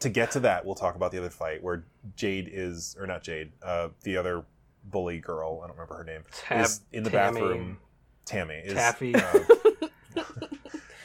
[0.00, 1.84] to get to that, we'll talk about the other fight where
[2.16, 4.44] Jade is, or not Jade, uh, the other
[4.84, 5.62] bully girl.
[5.64, 6.24] I don't remember her name.
[6.32, 7.40] Tab- is in the Tammy.
[7.40, 7.78] bathroom.
[8.26, 9.14] Tammy is Taffy.
[9.14, 9.38] uh,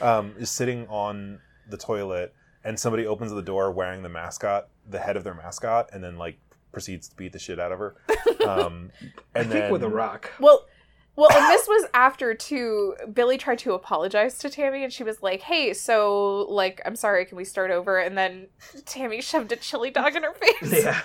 [0.02, 4.98] um, is sitting on the toilet, and somebody opens the door wearing the mascot, the
[4.98, 6.38] head of their mascot, and then like
[6.72, 7.94] proceeds to beat the shit out of her.
[8.42, 8.90] Um,
[9.36, 10.32] I and think then with a rock.
[10.40, 10.66] Well,
[11.14, 12.96] well, and this was after too.
[13.12, 17.24] Billy tried to apologize to Tammy, and she was like, "Hey, so like, I'm sorry.
[17.24, 18.48] Can we start over?" And then
[18.84, 20.84] Tammy shoved a chili dog in her face.
[20.84, 21.00] Yeah.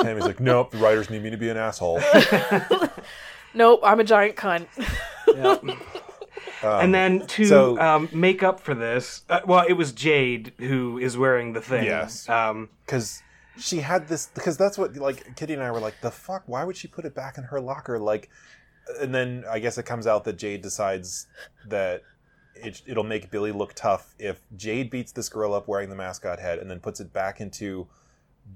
[0.00, 2.00] Tammy's like, nope, the writers need me to be an asshole.
[3.54, 4.66] nope, I'm a giant cunt.
[5.26, 5.64] Yep.
[6.62, 10.52] Um, and then to so- um, make up for this, uh, well, it was Jade
[10.58, 11.84] who is wearing the thing.
[11.84, 12.28] Yes.
[12.28, 13.22] Um, because
[13.58, 16.64] she had this because that's what like kitty and i were like the fuck why
[16.64, 18.30] would she put it back in her locker like
[18.98, 21.26] and then I guess it comes out that Jade decides
[21.68, 22.02] that
[22.54, 26.40] it, it'll make Billy look tough if Jade beats this girl up wearing the mascot
[26.40, 27.86] head and then puts it back into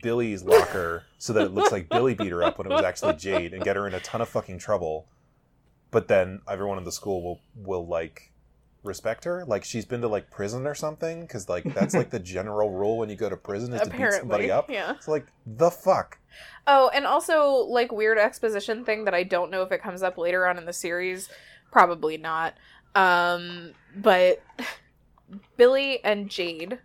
[0.03, 3.14] Billy's locker so that it looks like Billy beat her up when it was actually
[3.14, 5.07] Jade and get her in a ton of fucking trouble.
[5.94, 8.30] But then everyone in the school will will like
[8.83, 12.18] respect her like she's been to like prison or something because like that's like the
[12.35, 14.92] general rule when you go to prison is to beat somebody up yeah.
[14.92, 16.18] it's like the fuck
[16.66, 20.16] Oh, and also like weird exposition thing that I don't know if it comes up
[20.16, 21.28] later on in the series.
[21.70, 22.54] Probably not.
[22.94, 24.42] Um, but
[25.57, 26.78] Billy and Jade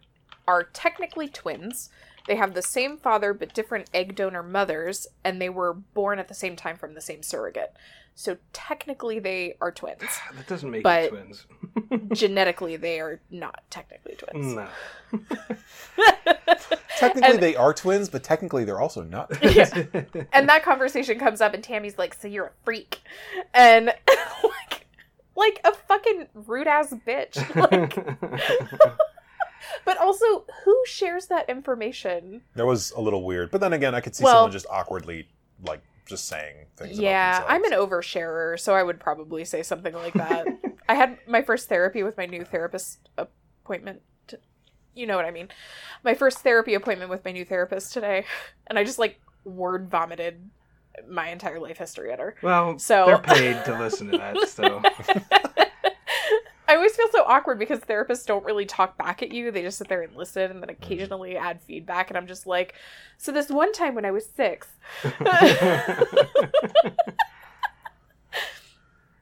[0.47, 1.89] are technically twins.
[2.29, 6.27] They have the same father but different egg donor mothers, and they were born at
[6.27, 7.73] the same time from the same surrogate.
[8.13, 10.03] So technically they are twins.
[10.35, 11.47] That doesn't make But- you twins.
[12.13, 14.53] Genetically they are not technically twins.
[14.55, 14.67] No.
[16.97, 19.85] technically And- they are twins but technically they're also not Yeah.
[20.31, 22.99] and that conversation comes up and Tammy's like, "So you're a freak."
[23.55, 23.87] And
[24.43, 24.85] like
[25.35, 27.37] like a fucking rude ass bitch.
[27.55, 27.95] Like
[29.85, 32.41] but also who shares that information?
[32.55, 33.51] That was a little weird.
[33.51, 35.27] But then again, I could see Well- someone just awkwardly,
[35.65, 36.97] like, just saying things.
[36.99, 40.47] Yeah, about I'm an oversharer, so I would probably say something like that.
[40.89, 44.01] I had my first therapy with my new therapist appointment.
[44.95, 45.49] You know what I mean?
[46.03, 48.25] My first therapy appointment with my new therapist today,
[48.67, 50.49] and I just like word vomited
[51.07, 52.35] my entire life history at her.
[52.41, 54.81] well, So- they're paid to listen to that, so
[56.69, 59.49] I always feel so awkward because therapists don't really talk back at you.
[59.49, 62.12] They just sit there and listen and then occasionally add feedback.
[62.12, 62.75] And I'm just like,
[63.17, 64.67] so this one time when I was six.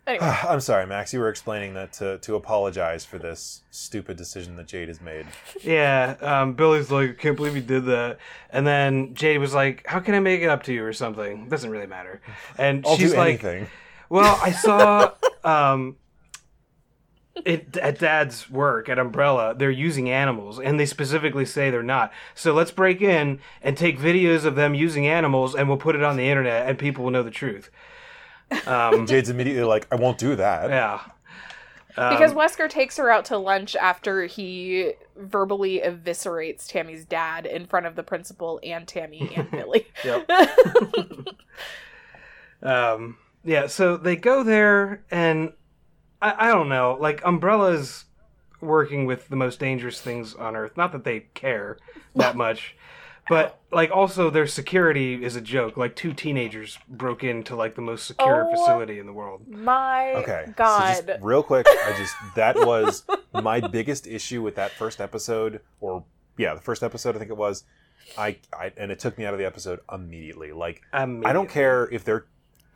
[0.06, 1.14] anyway, I'm sorry, Max.
[1.14, 5.26] You were explaining that to, to apologize for this stupid decision that Jade has made.
[5.64, 6.16] yeah.
[6.20, 8.18] Um, Billy's like, can't believe you did that,
[8.50, 11.48] and then Jade was like, "How can I make it up to you or something?"
[11.48, 12.22] Doesn't really matter,
[12.58, 13.68] and I'll she's do like, anything.
[14.10, 15.12] Well, I saw
[15.44, 15.96] um,
[17.46, 19.56] it at Dad's work at Umbrella.
[19.56, 22.12] They're using animals, and they specifically say they're not.
[22.36, 26.04] So let's break in and take videos of them using animals, and we'll put it
[26.04, 27.70] on the internet, and people will know the truth.
[28.66, 30.70] Um, Jade's immediately like, I won't do that.
[30.70, 31.02] yeah.
[31.98, 37.66] Um, because Wesker takes her out to lunch after he verbally eviscerates Tammy's dad in
[37.66, 39.88] front of the principal and Tammy and Billy.
[40.06, 40.30] Yep.
[42.62, 45.54] um, yeah, so they go there, and
[46.22, 48.06] I, I don't know, like Umbrella's
[48.62, 50.76] working with the most dangerous things on Earth.
[50.78, 51.78] Not that they care
[52.16, 52.76] that much,
[53.30, 55.78] but like also their security is a joke.
[55.78, 58.52] Like two teenagers broke into like the most secure Oh.
[58.56, 59.48] facility in the world.
[59.48, 60.44] My Okay.
[60.48, 61.06] So God.
[61.08, 63.04] just real quick, I just that was
[63.34, 66.04] my biggest issue with that first episode, or
[66.38, 67.64] yeah, the first episode I think it was.
[68.18, 70.54] I, I and it took me out of the episode immediately.
[70.54, 72.26] Like I don't care if they're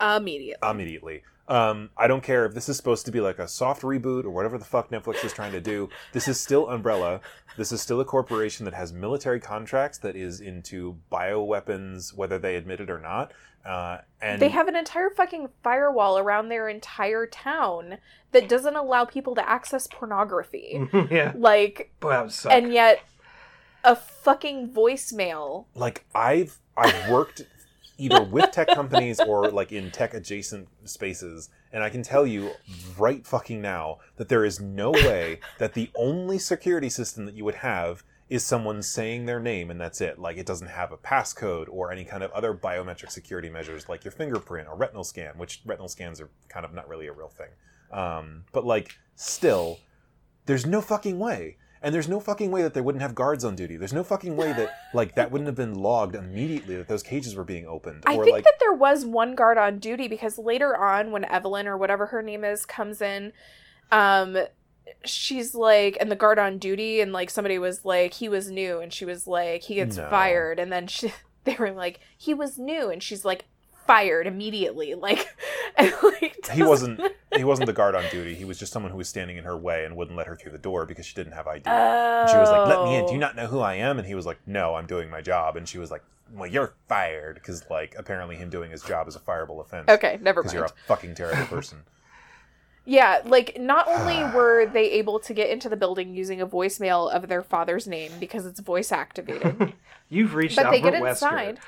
[0.00, 0.68] Immediately.
[0.68, 1.22] immediately.
[1.52, 4.30] Um, I don't care if this is supposed to be like a soft reboot or
[4.30, 5.90] whatever the fuck Netflix is trying to do.
[6.12, 7.20] This is still Umbrella.
[7.58, 12.56] This is still a corporation that has military contracts that is into bioweapons, whether they
[12.56, 13.32] admit it or not.
[13.66, 17.98] Uh, and They have an entire fucking firewall around their entire town
[18.30, 20.88] that doesn't allow people to access pornography.
[21.10, 22.50] yeah, like, boy, that would suck.
[22.52, 23.02] and yet
[23.84, 25.66] a fucking voicemail.
[25.74, 27.42] like I've I've worked
[28.02, 32.50] either with tech companies or like in tech adjacent spaces, and I can tell you
[32.98, 37.44] right fucking now that there is no way that the only security system that you
[37.44, 40.18] would have is someone saying their name and that's it.
[40.18, 44.04] Like it doesn't have a passcode or any kind of other biometric security measures like
[44.04, 47.28] your fingerprint or retinal scan, which retinal scans are kind of not really a real
[47.28, 47.50] thing.
[47.92, 49.78] Um, but like still,
[50.46, 51.58] there's no fucking way.
[51.82, 53.76] And there's no fucking way that they wouldn't have guards on duty.
[53.76, 57.34] There's no fucking way that like that wouldn't have been logged immediately that those cages
[57.34, 58.04] were being opened.
[58.06, 61.24] I or think like that there was one guard on duty because later on, when
[61.24, 63.32] Evelyn or whatever her name is comes in,
[63.90, 64.36] um,
[65.04, 68.78] she's like, and the guard on duty, and like somebody was like, he was new,
[68.80, 70.08] and she was like, he gets No.
[70.08, 71.12] fired, and then she,
[71.44, 73.44] they were like, he was new, and she's like,
[73.86, 75.28] fired immediately, like,
[76.02, 77.00] like he wasn't
[77.36, 78.34] he wasn't the guard on duty.
[78.34, 80.52] He was just someone who was standing in her way and wouldn't let her through
[80.52, 81.62] the door because she didn't have ID.
[81.66, 83.06] And she was like, "Let me in.
[83.06, 83.20] Do you Oh.
[83.20, 85.68] not know who I am?" And he was like, "No, I'm doing my job." And
[85.68, 89.20] she was like, "Well, you're fired because like apparently him doing his job is a
[89.20, 90.60] fireable offense." Okay, never Because mind.
[90.60, 91.82] you're a fucking terrible person.
[92.84, 97.08] Yeah, like not only were they able to get into the building using a voicemail
[97.12, 99.74] of their father's name because it's voice activated,
[100.08, 101.58] You've reached but they Albert get Wesker.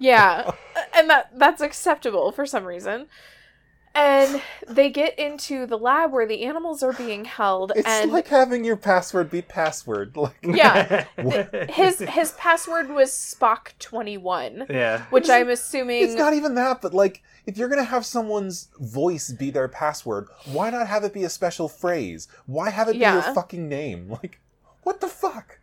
[0.00, 0.04] Inside.
[0.04, 0.50] Yeah,
[0.96, 3.06] and that that's acceptable for some reason.
[3.96, 8.26] and they get into the lab where the animals are being held It's and like
[8.26, 10.16] having your password be password.
[10.24, 11.04] Like yeah
[11.70, 15.02] his his password was spock 21 yeah.
[15.10, 19.30] which i'm assuming it's not even that, but like if you're gonna have someone's voice
[19.30, 22.26] be their password, why not have it be a special phrase?
[22.46, 23.14] Why have it be Yeah.
[23.14, 24.08] your fucking name?
[24.10, 24.40] Like,
[24.82, 25.60] what the fuck?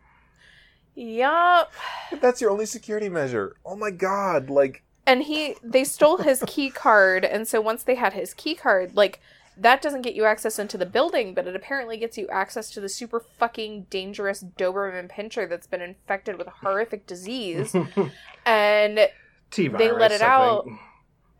[0.94, 1.72] Yup
[2.20, 3.56] That's your only security measure.
[3.64, 4.50] Oh my god!
[4.50, 8.54] Like, and he they stole his key card and so once they had his key
[8.54, 9.20] card like
[9.56, 12.80] that doesn't get you access into the building but it apparently gets you access to
[12.80, 17.74] the super fucking dangerous doberman pinscher that's been infected with a horrific disease
[18.46, 19.08] and
[19.50, 20.78] T They let it I out, think.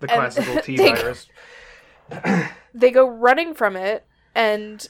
[0.01, 1.29] The classical T they- virus.
[2.75, 4.87] they go running from it and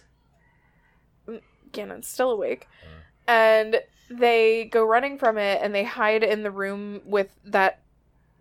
[1.28, 3.32] mm, Gannon's still awake mm.
[3.32, 3.80] and
[4.18, 7.80] they go running from it and they hide in the room with that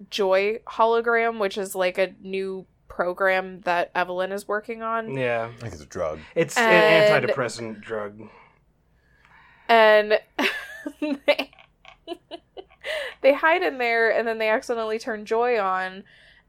[0.10, 5.49] joy hologram which is like a new program that evelyn is working on Yeah.
[5.57, 6.19] I think it's a drug.
[6.36, 8.19] It's And- an antidepressant drug.
[9.69, 10.19] and
[10.99, 11.51] they,
[13.21, 16.03] they hide in there and then they accidentally turn joy on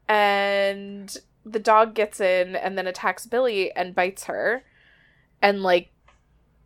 [0.07, 4.63] and the dog gets in and then attacks billy and bites her
[5.41, 5.91] and like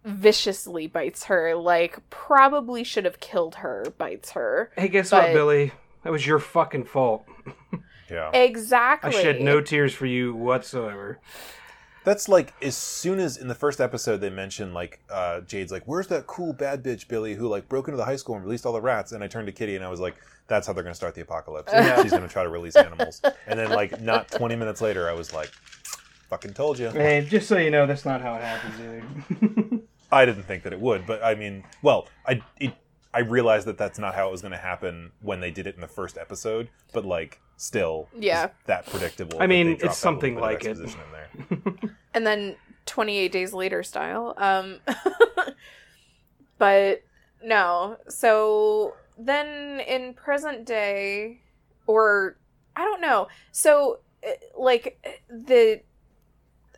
[0.08, 5.34] viciously bites her like probably should have killed her bites her Hey, guess But- what,
[5.34, 5.72] Billy?
[6.04, 7.26] That was your fucking fault.
[8.10, 8.32] Yeah.
[8.34, 11.20] exactly I shed no tears for you whatsoever.
[12.06, 15.84] That's like as soon as in the first episode they mentioned like uh, Jade's like,
[15.88, 18.66] "Where's that cool bad bitch Billy who like broke into the high school and released
[18.66, 20.16] all the rats?" And I turned to Kitty and I was like,
[20.48, 21.70] "That's how they're going to start the apocalypse.
[22.02, 25.14] She's going to try to release animals." And then like not 20 minutes later, I
[25.14, 25.52] was like,
[26.30, 29.80] "Fucking told you." Hey, just so you know, that's not how it happens either.
[30.12, 32.74] I didn't think that it would, but I mean, well, I it,
[33.14, 35.76] I realized that that's not how it was going to happen when they did it
[35.76, 38.50] in the first episode, but like still, Yeah.
[38.66, 39.42] that predictable.
[39.42, 40.78] I mean, it's something like it.
[40.78, 41.74] in there.
[42.14, 42.56] and then
[42.88, 44.80] 28 days later style um
[46.58, 47.04] but
[47.44, 51.40] no so then in present day
[51.86, 52.38] or
[52.76, 55.82] i don't know so uh, like the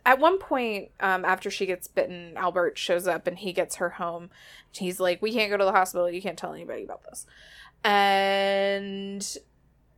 [0.06, 3.90] at one point um, after she gets bitten albert shows up and he gets her
[3.90, 4.30] home
[4.72, 7.26] he's like we can't go to the hospital you can't tell anybody about this
[8.10, 9.36] and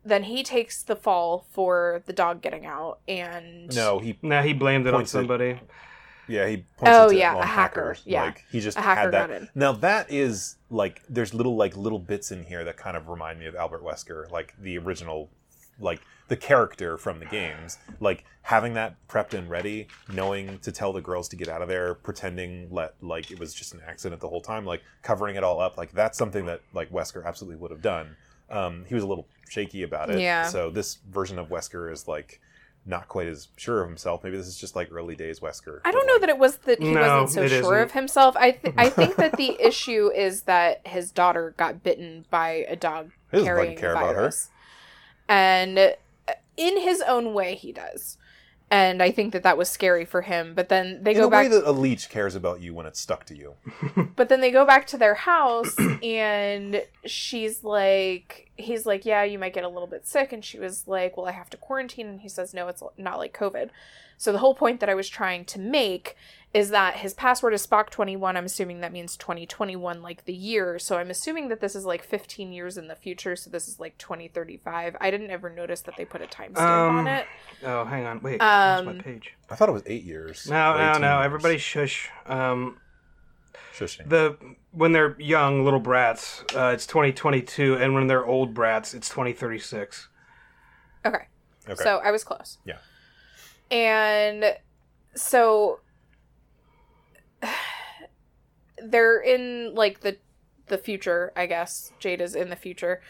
[0.05, 4.53] then he takes the fall for the dog getting out and No, he nah, he
[4.53, 5.61] blamed it on Points it- somebody.
[6.29, 7.47] Yeah, he points Oh, it to yeah, a hacker.
[7.47, 8.03] hackers.
[8.07, 8.23] Yeah.
[8.25, 9.29] like he just A hacker had that.
[9.29, 9.49] got in.
[9.55, 13.38] Now that is like there's little like little bits in here that kind of remind
[13.41, 15.31] me of Albert Wesker, like the original,
[15.83, 17.79] like the character from the games.
[18.01, 21.68] Like having that prepped and ready, knowing to tell the girls to get out of
[21.68, 25.45] there, pretending let like it was just an accident the whole time, like covering it
[25.45, 25.77] all up.
[25.77, 28.16] Like that's something that like Wesker absolutely would have done.
[28.51, 30.21] Um, he was a little shaky about it.
[30.21, 30.47] Yeah.
[30.49, 32.40] So this version of Wesker is like.
[32.85, 34.25] Not quite as sure of himself.
[34.25, 35.83] Maybe this is just like early days Wesker.
[35.85, 37.83] I don't know like- that it was that he No, wasn't so sure isn't.
[37.85, 38.37] of himself.
[38.37, 42.75] I th- I think that the issue is that his daughter got bitten by a
[42.75, 44.33] dog He doesn't carrying fucking care a about her.
[45.33, 48.18] And uh, in his own way, he does.
[48.71, 50.55] And I think that that was scary for him.
[50.55, 51.45] But then they in go back.
[51.45, 53.55] way that a leech cares about you when it's stuck to you.
[54.16, 59.38] But then they go back to their house, and she's like, he's like, yeah, you
[59.38, 60.33] might get a little bit sick.
[60.33, 62.07] And she was like, well, I have to quarantine.
[62.07, 63.71] And he says, no, it's not like COVID.
[64.19, 66.17] So the whole point that I was trying to make
[66.55, 68.37] is that his password is Spock21.
[68.37, 70.79] I'm assuming that means 2021, like the year.
[70.79, 73.35] So I'm assuming that this is like 15 years in the future.
[73.35, 74.97] So this is like 2035.
[75.01, 77.27] I didn't ever notice that they put a timestamp Um, on it.
[77.65, 78.21] Oh, hang on.
[78.23, 78.38] Wait.
[78.41, 79.35] Where's my Um, page?
[79.51, 80.47] I thought it was eight years.
[80.49, 81.17] No, no, no.
[81.17, 81.25] years.
[81.25, 82.11] Everybody shush.
[82.27, 82.79] Um,
[83.73, 84.09] shushing.
[84.09, 84.37] the
[84.73, 90.09] when they're young little brats, uh, it's 2022, and when they're old brats, it's 2036.
[91.05, 91.19] Okay.
[91.69, 91.83] okay.
[91.83, 92.59] So I was close.
[92.65, 92.79] Yeah.
[93.71, 94.57] And
[95.15, 95.81] so
[98.85, 100.17] they're in like the
[100.69, 101.93] the future, I guess.
[101.99, 103.01] Jade is in the future.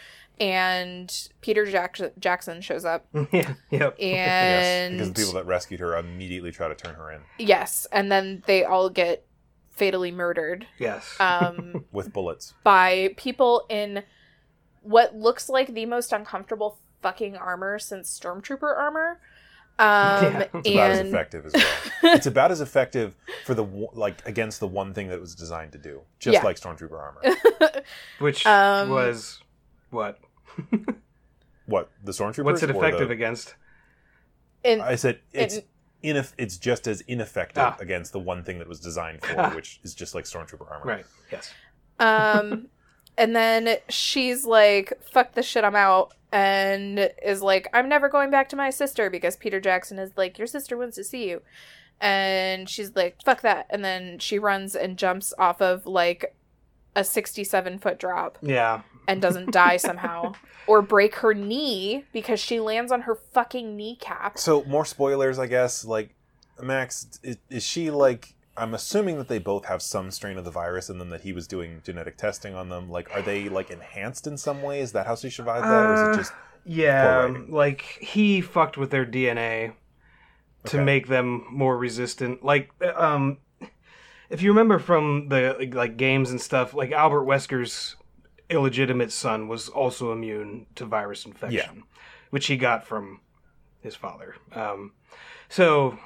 [0.40, 3.06] And Peter Jackson Jackson shows up.
[3.32, 3.54] yeah.
[3.70, 3.96] Yep.
[3.98, 7.86] yes, And because the people that rescued her immediately try to turn her in yes,
[7.92, 9.24] and then they all get
[9.72, 11.16] fatally murdered Yes.
[11.18, 12.54] um, with bullets.
[12.62, 14.04] by people in
[14.82, 19.20] what looks like the most uncomfortable fucking armor since stormtrooper armor.
[19.78, 20.46] Um, Yeah.
[20.54, 21.66] It's about as effective as well.
[22.14, 23.64] it's about as effective for the
[23.94, 26.42] like against the one thing that it was designed to do, just Yeah.
[26.44, 27.22] like stormtrooper armor.
[28.18, 29.40] Which um, was
[29.90, 30.18] what?
[31.66, 32.44] what the stormtroopers?
[32.44, 33.54] What's it effective the- against?
[34.64, 35.62] in, I said it's in-
[36.04, 37.76] ineff- It's just as ineffective Ah.
[37.80, 39.54] against the one thing that was designed for, Ah.
[39.54, 40.84] which is just like stormtrooper armor.
[40.84, 41.06] Right.
[41.30, 41.52] Yes.
[41.98, 42.68] Um,
[43.18, 48.30] and then she's like, "Fuck this shit, I'm out." and is like, I'm never going
[48.30, 51.42] back to my sister because Peter Jackson is like, Your sister wants to see you.
[52.00, 53.66] And she's like, Fuck that.
[53.68, 56.34] And then she runs and jumps off of like
[56.96, 58.80] a 67 foot drop Yeah.
[59.06, 60.34] And doesn't die somehow.
[60.68, 64.38] Or break her knee because she lands on her fucking kneecap.
[64.38, 65.84] So more spoilers, I guess.
[65.84, 66.14] Like
[66.62, 68.36] Max, is, is she like?
[68.56, 71.32] I'm assuming that they both have some strain of the virus, and then that he
[71.32, 72.88] was doing genetic testing on them.
[72.88, 74.78] Like, are they like enhanced in some way?
[74.80, 76.32] Is that how she survived that, or is Uh, it just?
[76.64, 79.72] Yeah, like he fucked with their DNA
[80.66, 80.84] to Okay.
[80.84, 82.44] make them more resistant.
[82.44, 83.38] Like, um,
[84.30, 87.96] if you remember from the like, like games and stuff, like Albert Wesker's
[88.52, 91.84] illegitimate son was also immune to virus infection,
[92.30, 93.20] which he got from
[93.80, 94.36] his father.
[94.52, 94.92] Um,
[95.48, 95.98] so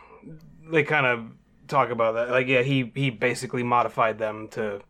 [0.71, 1.27] they kind of
[1.69, 2.31] talk about that.
[2.31, 4.81] Like, yeah, he he basically modified them to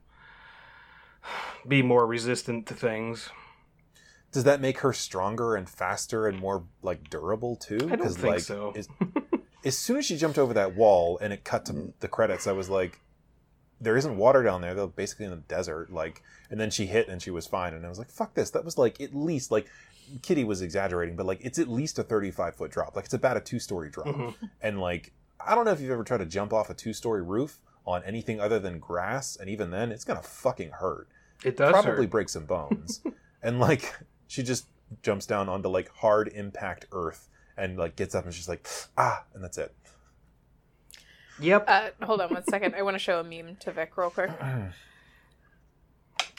[1.67, 3.31] be more resistant to things.
[4.33, 7.89] Does that make her stronger and faster and more like durable too?
[7.91, 8.73] I don't think like, so.
[8.77, 8.89] As,
[9.65, 12.53] as soon as she jumped over that wall and it cut to the credits, I
[12.53, 13.01] was like,
[13.81, 14.75] "There isn't water down there.
[14.75, 17.85] They're basically in the desert." Like, and then she hit and she was fine, and
[17.85, 19.67] I was like, "Fuck this!" That was like at least like
[20.23, 22.95] Kitty was exaggerating, but like it's at least a thirty-five foot drop.
[22.97, 24.35] Like it's about a two-story drop, Mhm.
[24.63, 27.59] and like I don't know if you've ever tried to jump off a two-story roof
[27.87, 31.09] on anything other than grass, and even then, it's gonna fucking hurt
[31.45, 32.11] It does probably hurt.
[32.11, 33.01] break some bones.
[33.43, 33.95] and like
[34.27, 34.67] she just
[35.03, 38.67] jumps down onto like hard impact earth and like gets up and she's like
[38.97, 39.75] ah and that's it.
[41.41, 41.65] Yep.
[41.69, 42.75] Uh, hold on one second.
[42.75, 44.31] I want to show a meme to Vic real quick.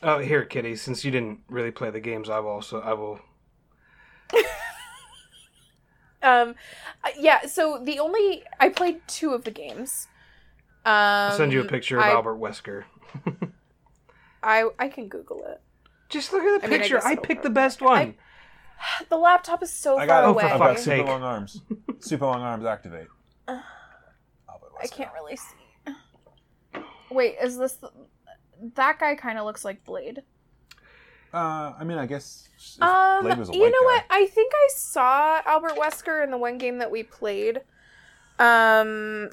[0.03, 0.75] Oh, here, Kitty.
[0.75, 3.19] Since you didn't really play the games, I will also I will.
[6.23, 6.55] Um,
[7.03, 7.45] uh, yeah.
[7.45, 10.07] So the only I played two of the games.
[10.85, 12.83] Um, I'll send you a picture of I, Albert Wesker.
[14.43, 15.61] I I can Google it.
[16.09, 16.95] Just look at the I mean, I picture.
[16.95, 17.97] guess I, picked the best one.
[18.79, 20.33] I- The laptop is so I far got Oh, it.
[20.33, 20.51] for away.
[20.53, 21.61] I've got super long arms.
[21.99, 23.07] Super long arms activate.
[24.81, 26.81] Albert I can't really see.
[27.09, 27.89] Wait, is this the...
[28.75, 29.15] that guy?
[29.15, 30.23] Kind of looks like Blade.
[31.33, 32.47] Uh, I mean, I guess.
[32.81, 33.85] Um, Blade was a you know guy.
[33.85, 34.03] what?
[34.09, 37.61] I think I saw Albert Wesker in the one game that we played.
[38.39, 39.29] Um,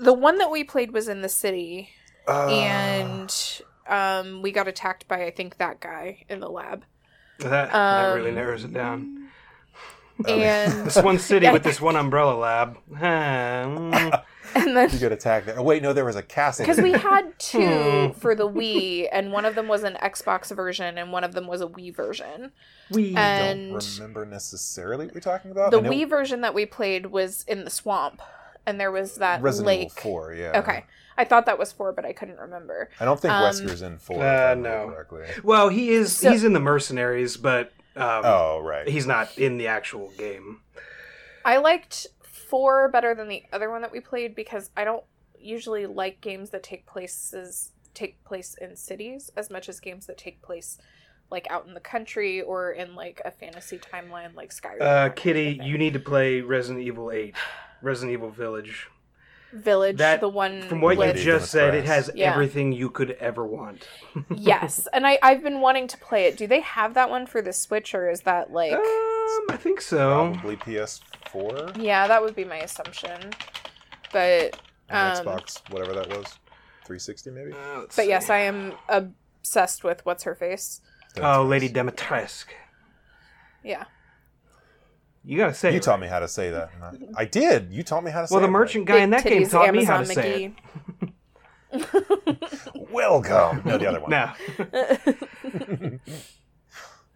[0.00, 1.90] the one that we played was in the city,
[2.26, 6.84] Uh, and um, we got attacked by I think that guy in the lab.
[7.40, 9.28] That, that really Um, narrows it down.
[10.26, 11.52] And This one city Yeah.
[11.52, 12.78] with this one umbrella lab.
[14.62, 14.68] Hmm.
[14.68, 15.58] and then you got attacked there.
[15.58, 16.64] Oh wait, no, there was a castle.
[16.66, 17.30] because we had Hmm.
[17.38, 21.32] two for the Wii, and one of them was an Xbox version, and one of
[21.34, 22.52] them was a Wii version.
[22.90, 25.70] we I and- don't remember necessarily what you're talking about.
[25.70, 28.20] The I know Wii version that we played was in the swamp,
[28.66, 29.80] and there was that Resident lake.
[29.86, 30.58] Evil Four, yeah.
[30.58, 30.84] Okay,
[31.16, 32.88] I thought that was four, but I couldn't remember.
[33.00, 34.16] I don't think Um, Wesker's in four.
[34.16, 34.88] if Uh, no.
[34.94, 35.24] Correctly.
[35.42, 36.16] well, he is.
[36.16, 38.86] So- he's in the mercenaries, but um, Oh right.
[38.88, 40.60] he's not in the actual game.
[41.44, 42.06] I liked
[42.48, 45.04] four better than the other one that we played because I don't
[45.38, 50.18] usually like games that take places take place in cities as much as games that
[50.18, 50.78] take place
[51.30, 54.80] like out in the country or in like a fantasy timeline like Skyrim.
[54.80, 57.34] Uh, Kitty, you need to play Resident Evil Eight,
[57.82, 58.88] Resident Evil Village.
[59.52, 62.32] Village, that- the one From what with you just said, it has Yeah.
[62.32, 63.88] everything you could ever want.
[64.34, 66.36] yes, and I I've been wanting to play it.
[66.36, 68.72] Do they have that one for the Switch or is that like?
[68.72, 68.80] Um,
[69.50, 70.32] I think so.
[70.34, 73.32] Probably PS4 yeah, that would be my assumption.
[74.12, 74.58] But
[74.90, 76.38] Um, Xbox, whatever that was,
[76.84, 77.52] 360 maybe.
[77.52, 78.08] Uh, but see.
[78.08, 80.80] yes, I am obsessed with what's her face.
[81.20, 82.46] Oh, Lady Dimitrescu.
[83.64, 83.84] Yeah.
[85.28, 85.72] You gotta say.
[85.72, 86.00] You it taught right.
[86.00, 86.70] me how to say that.
[86.82, 87.70] I I did.
[87.70, 89.50] You taught me how to say Well, the it merchant guy in that game titties,
[89.50, 90.52] taught me how to Amazon say it.
[91.70, 92.32] McGee.
[92.74, 92.74] right.
[92.90, 93.62] Welcome.
[93.66, 94.10] No, the other one.
[94.10, 95.98] No.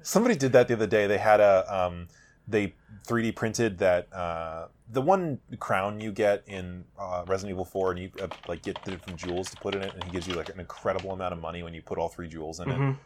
[0.03, 1.07] Somebody did that the other day.
[1.07, 2.09] They had a um,
[2.47, 2.75] they
[3.07, 8.01] 3D printed that uh, the one crown you get in uh, Resident Evil 4, and
[8.01, 10.35] you uh, like get the different jewels to put in it, and he gives you
[10.35, 12.97] like an incredible amount of money when you put all three jewels in it.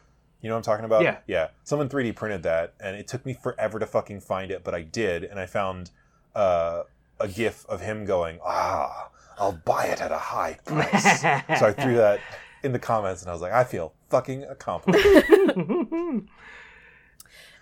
[0.41, 1.01] You know what I'm talking about?
[1.03, 1.17] Yeah.
[1.27, 1.47] Yeah.
[1.63, 4.81] Someone 3D printed that, and it took me forever to fucking find it, but I
[4.83, 5.89] did, and I found
[6.35, 6.83] uh,
[7.19, 9.09] a GIF of him going, "Ah,
[9.39, 12.19] I'll buy it at a high price." so I threw that
[12.63, 15.05] in the comments, and I was like, "I feel fucking accomplished."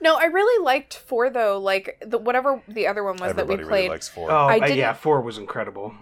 [0.01, 1.57] No, I really liked four though.
[1.57, 3.59] Like the whatever the other one was Everybody that we played.
[3.69, 3.89] really played.
[3.91, 4.30] likes four.
[4.30, 5.95] oh, I uh, yeah, didn't- four was incredible.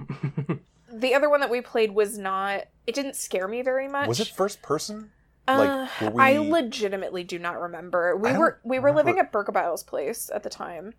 [0.92, 2.66] the other one that we played was not.
[2.88, 4.08] It didn't scare me very much.
[4.08, 5.12] Was it first person?
[5.48, 8.16] Uh, Like, were I legitimately do not remember.
[8.16, 10.94] We were we were living remember- at Burkabile's place at the time,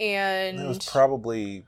[0.00, 1.64] and It was probably,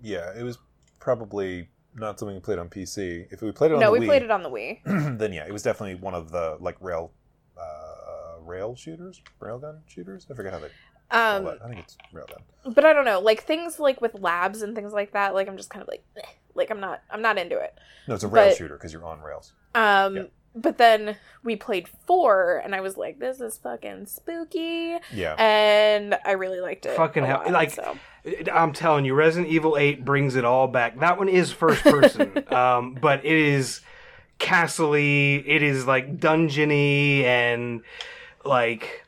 [0.00, 0.58] yeah, it was
[1.00, 3.26] probably not something we played on PC.
[3.32, 4.80] If we played it on no, the we Wii, played it on the Wii.
[5.18, 7.10] then yeah, it was definitely one of the like rail,
[7.60, 10.26] uh, rail shooters, railgun shooters.
[10.30, 10.68] I forget how they.
[11.10, 12.74] Um, I think it's then.
[12.74, 15.32] but I don't know, like things like with labs and things like that.
[15.34, 16.20] Like I'm just kind of like, eh.
[16.54, 17.78] like I'm not, I'm not into it.
[18.06, 19.54] No, it's a rail but- shooter because you're on rails.
[19.74, 20.22] Um, Yeah.
[20.54, 25.34] But then we played four, and I was like, this is fucking spooky, Yeah.
[25.38, 26.96] and I really liked it.
[26.96, 27.96] Fucking hell, lot, like- so.
[28.52, 30.98] I'm telling you, Resident Evil 8 brings it all back.
[31.00, 33.80] That one is first person, um, but it is
[34.38, 34.98] castle-y,
[35.46, 37.82] it is like dungeony and
[38.44, 39.04] like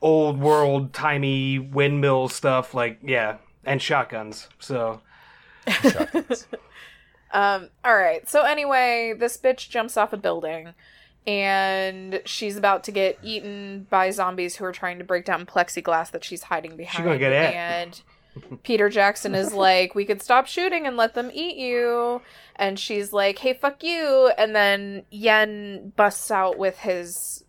[0.00, 2.74] old world timey windmill stuff.
[2.74, 4.48] Like, yeah, and shotguns.
[4.60, 5.00] So,
[5.68, 6.46] Shotguns.
[7.34, 8.26] Um, all right.
[8.28, 10.72] So anyway, this bitch jumps off a building
[11.26, 16.10] and she's about to get eaten by zombies who are trying to break down plexiglass
[16.12, 17.04] that she's hiding behind.
[17.04, 17.54] gonna get it.
[17.54, 18.02] And
[18.62, 22.22] Peter Jackson is like, "We could stop shooting and let them eat you."
[22.56, 27.44] And she's like, "Hey, fuck you." And then Yen busts out with his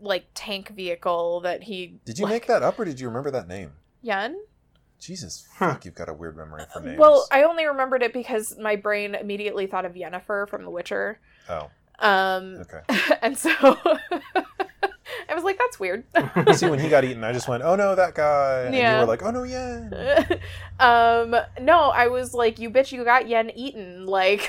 [0.00, 3.30] like tank vehicle that he Did you like, make that up or did you remember
[3.30, 3.72] that name?
[4.02, 4.36] Yen?
[5.04, 5.72] Jesus, Huh.
[5.74, 6.98] fuck, you've got a weird memory for names.
[6.98, 11.18] Well, I only remembered it because my brain immediately thought of Yennefer from The Witcher.
[11.50, 12.80] oh, Um, okay.
[13.22, 13.50] and so
[15.28, 16.04] I was like, that's weird.
[16.54, 18.94] See, when he got eaten, I just went, "Oh no, that guy," and Yeah.
[18.94, 20.24] you were like, "Oh no, yeah."
[20.80, 24.06] um, no, I was like, you bitch, you got Yen eaten.
[24.06, 24.48] Like,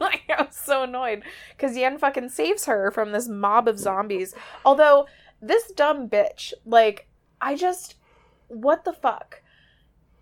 [0.00, 1.22] like I was so annoyed
[1.56, 4.34] because Yen fucking saves her from this mob of zombies.
[4.64, 5.06] Although,
[5.40, 7.06] this dumb bitch, like,
[7.40, 7.94] I just,
[8.48, 9.42] what the fuck?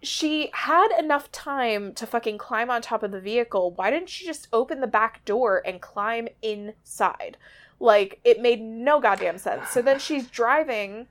[0.06, 3.72] She had enough time to fucking climb on top of the vehicle.
[3.72, 7.36] Why didn't she just open the back door and climb inside?
[7.80, 9.68] Like, it made no goddamn sense.
[9.70, 11.08] So then she's driving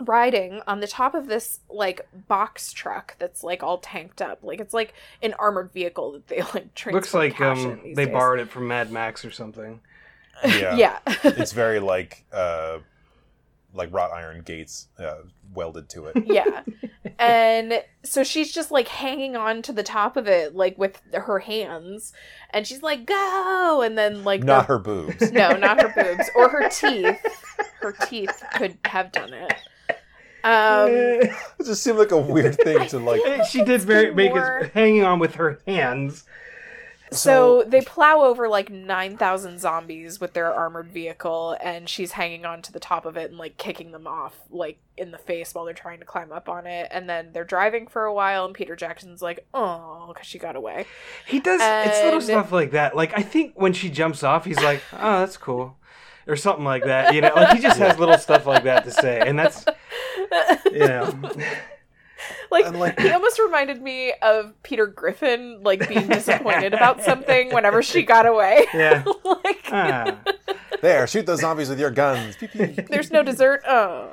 [0.00, 4.58] riding on the top of this like box truck that's like all tanked up like
[4.58, 7.96] it's like an armored vehicle that they like transport looks like cash in um, these
[7.96, 8.12] they days.
[8.12, 9.80] borrowed it from Mad Max or something.
[10.44, 10.74] Yeah.
[10.76, 12.78] yeah it's very like uh,
[13.74, 15.14] like wrought iron gates uh,
[15.54, 16.16] welded to it.
[16.26, 16.62] yeah
[17.18, 21.38] and so she's just like hanging on to the top of it like with her
[21.40, 22.12] hands
[22.50, 25.32] and she's like go and then like Not the- her boobs.
[25.32, 27.20] no not her boobs or her teeth
[27.80, 29.52] her teeth could have done it
[30.44, 31.30] um It
[31.64, 33.44] just seemed like a weird thing to like.
[33.48, 36.24] she did very make more- it hanging on with her hands.
[37.12, 42.62] So they plow over like 9,000 zombies with their armored vehicle, and she's hanging on
[42.62, 45.64] to the top of it and like kicking them off, like in the face while
[45.64, 46.88] they're trying to climb up on it.
[46.90, 50.56] And then they're driving for a while, and Peter Jackson's like, oh, because she got
[50.56, 50.86] away.
[51.26, 52.96] He does it's little stuff like that.
[52.96, 55.76] Like I think when she jumps off, he's like, "Oh, that's cool,"
[56.26, 57.14] or something like that.
[57.14, 59.64] You know, like he just has little stuff like that to say, and that's
[60.66, 61.14] you know,
[62.50, 67.82] Like, like- he almost reminded me of Peter Griffin, like being disappointed about something whenever
[67.82, 68.66] she got away.
[68.74, 69.04] yeah.
[69.24, 70.18] like, Ah.
[70.82, 72.36] There, shoot those zombies with your guns.
[72.90, 73.62] There's no dessert.
[73.66, 74.10] Oh.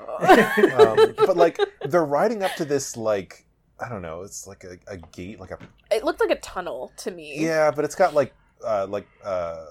[0.77, 3.45] um, but like they're riding up to this like
[3.79, 4.21] I don't know.
[4.23, 5.57] It's like a, a gate, like a
[5.91, 7.35] it looked like a tunnel to me.
[7.43, 8.33] yeah, but it's got like
[8.63, 9.65] uh, like uh,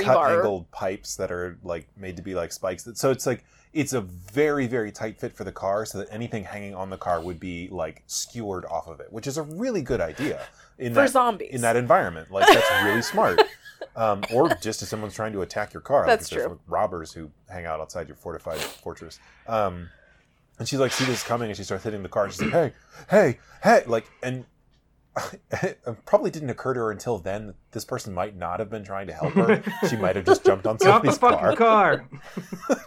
[0.00, 2.88] cut angled pipes that are like made to be like spikes.
[2.94, 3.44] So it's like
[3.76, 6.96] it's a very very tight fit for the car, so that anything hanging on the
[6.96, 10.40] car would be like skewered off of it, which is a really good idea
[10.78, 11.50] in For that zombies.
[11.54, 12.30] in that environment.
[12.30, 13.40] Like that's really smart.
[13.94, 16.60] Um, or just if someone's trying to attack your car, That's like there's true.
[16.66, 19.18] robbers who hang out outside your fortified fortress.
[19.46, 19.88] Um,
[20.58, 22.24] and she's like sees this coming, and she starts hitting the car.
[22.24, 22.72] And she's like, "Hey,
[23.10, 24.44] hey, hey!" Like, and
[25.62, 28.84] it probably didn't occur to her until then that this person might not have been
[28.84, 29.62] trying to help her.
[29.88, 32.06] she might have just jumped on Get off the somebody's fucking car.
[32.68, 32.78] car.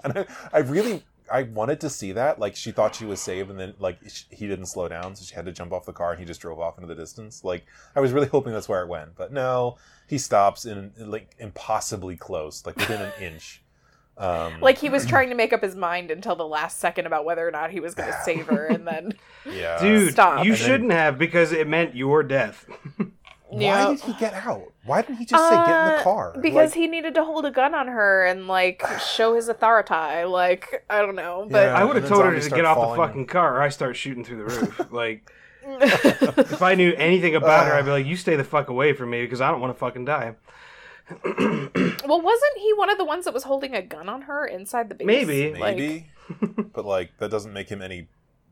[0.04, 2.38] And I, I really, I wanted to see that.
[2.38, 5.24] Like, she thought she was saved, and then like sh he didn't slow down, so
[5.24, 7.42] she had to jump off the car, and he just drove off into the distance.
[7.44, 7.64] Like,
[7.96, 9.76] I was really hoping that's where it went, but no,
[10.06, 13.62] he stops in like impossibly close, like within an inch.
[14.18, 17.24] Um, Like he was trying to make up his mind until the last second about
[17.26, 19.12] whether or not he was going to save her, and then
[19.50, 20.44] yeah, Dude, Stop.
[20.44, 22.64] you And then- shouldn't have because it meant your death.
[23.48, 23.88] Why Yeah.
[23.90, 24.72] did he get out?
[24.84, 26.34] Why didn't he just say get in the Uh, car?
[26.40, 30.24] because Like, he needed to hold a gun on her and like show his authority.
[30.24, 32.98] Like I don't know, but I would have told her to get off the falling.
[33.00, 34.80] fucking car or I start shooting through the roof.
[34.92, 35.30] like,
[35.64, 39.10] if I knew anything about her, I'd be like, you stay the fuck away from
[39.10, 40.34] me because I don't want to fucking die.
[41.24, 44.88] well, wasn't he one of the ones that was holding a gun on her inside
[44.88, 45.06] the base?
[45.06, 45.52] Maybe.
[45.54, 46.10] Like, maybe,
[46.74, 48.08] but like that doesn't make him any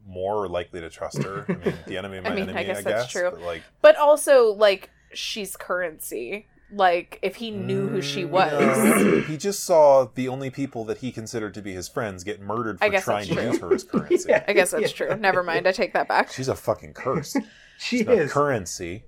[0.06, 1.44] more likely to trust her.
[1.48, 2.60] I mean, the enemy of my I mean, I enemy.
[2.60, 3.30] I guess guess, that's true.
[3.30, 6.46] But like, but also like she's currency.
[6.72, 10.98] Like if he knew who she was, No, he just saw the only people that
[10.98, 13.42] he considered to be his friends get murdered I for guess trying to true.
[13.44, 14.28] use her as currency.
[14.28, 14.44] Yeah.
[14.48, 15.06] I guess that's Yeah.
[15.08, 15.16] true.
[15.16, 15.68] Never mind.
[15.68, 16.32] I take that back.
[16.32, 17.36] She's a fucking curse.
[17.78, 18.32] She She's not is.
[18.32, 19.04] currency.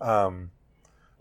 [0.00, 0.50] Um,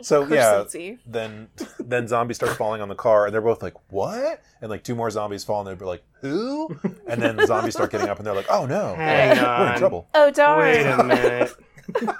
[0.01, 0.65] So yeah,
[1.05, 1.47] then
[1.79, 4.93] then zombies start falling on the car, and they're both like, "What?" And like two
[4.95, 6.77] more zombies fall, and they're like, "Who?"
[7.07, 9.45] And then the zombies start getting up, and they're like, "Oh no, Hang we're in
[9.45, 9.77] on.
[9.77, 10.07] trouble.
[10.13, 10.59] Oh darn!
[10.59, 11.53] Wait a minute.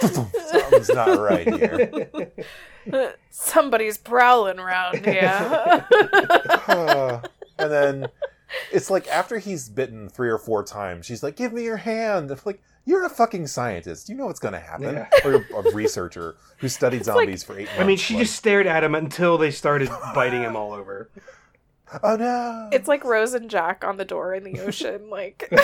[0.00, 2.32] Something's not right here."
[3.30, 5.86] Somebody's prowling around here.
[6.68, 7.20] Uh,
[7.58, 8.06] and then
[8.72, 12.30] it's like after he's bitten three or four times, she's like, "Give me your hand."
[12.30, 14.08] I'm like, "You're a fucking scientist.
[14.08, 15.08] You know what's going to happen." Yeah.
[15.24, 17.80] Or a researcher who studied zombies for eight months.
[17.80, 21.10] I mean, she like, just stared at him until they started biting him all over.
[22.02, 25.46] "Oh no!" it's like Rose and Jack on the door in the ocean, like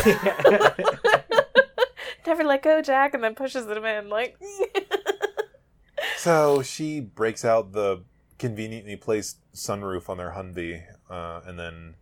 [2.26, 4.38] never let go, Jack, and then pushes them in, like.
[6.16, 8.02] So she breaks out the
[8.38, 11.94] conveniently placed sunroof on their Humvee, uh, and then,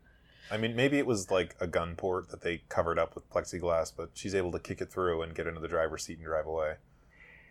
[0.51, 3.93] I mean, maybe it was like a gun port that they covered up with plexiglass,
[3.97, 6.47] but she's able to kick it through and get into the driver's seat and drive
[6.47, 6.75] away.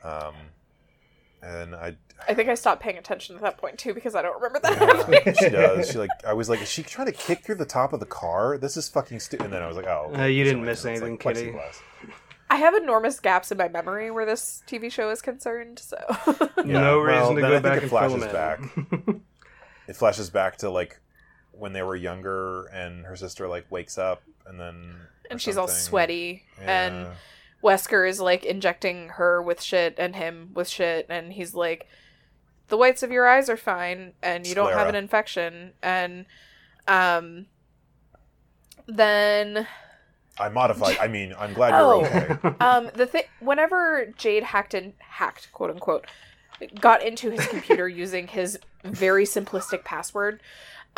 [0.04, 0.34] Um,
[1.42, 1.96] and I,
[2.28, 5.08] I think I stopped paying attention at that point too because I don't remember that.
[5.26, 5.92] yeah, she does.
[5.92, 8.06] She like, I was like, is she trying to kick through the top of the
[8.06, 8.58] car?
[8.58, 9.46] This is fucking stupid.
[9.46, 10.86] And then I was like, oh, Uh, you didn't miss is.
[10.88, 11.52] Anything, like kitty.
[11.52, 11.82] plexiglass.
[12.50, 15.98] I have enormous gaps in my memory where this TV show is concerned, so
[16.58, 18.32] Yeah, no well, reason to then go I think back it and fill flashes them
[18.34, 19.08] back.
[19.08, 19.22] in.
[19.88, 21.00] it flashes back to like
[21.60, 24.96] when they were younger and her sister like wakes up and then
[25.30, 25.84] and she's all something.
[25.84, 27.08] sweaty and
[27.64, 31.88] Wesker is like injecting her with shit and him with shit and he's like
[32.70, 36.26] the whites of your eyes are fine and you don't have an infection and
[36.88, 37.46] um
[38.88, 39.68] then
[40.40, 40.98] I modified.
[41.00, 42.00] I mean, I'm glad Oh.
[42.02, 42.56] you're okay.
[42.62, 46.06] um the thing whenever Jade hacked and hacked quote unquote
[46.80, 50.42] got into his computer using his very simplistic password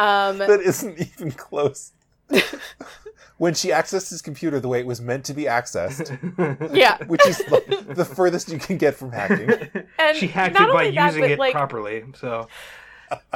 [0.01, 1.91] um that isn't even close.
[3.37, 6.07] when she accessed his computer the way it was meant to be accessed,
[6.73, 9.49] yeah which is like the furthest you can get from hacking.
[9.99, 12.03] and she hacked it by only that, using it like, properly.
[12.15, 12.47] So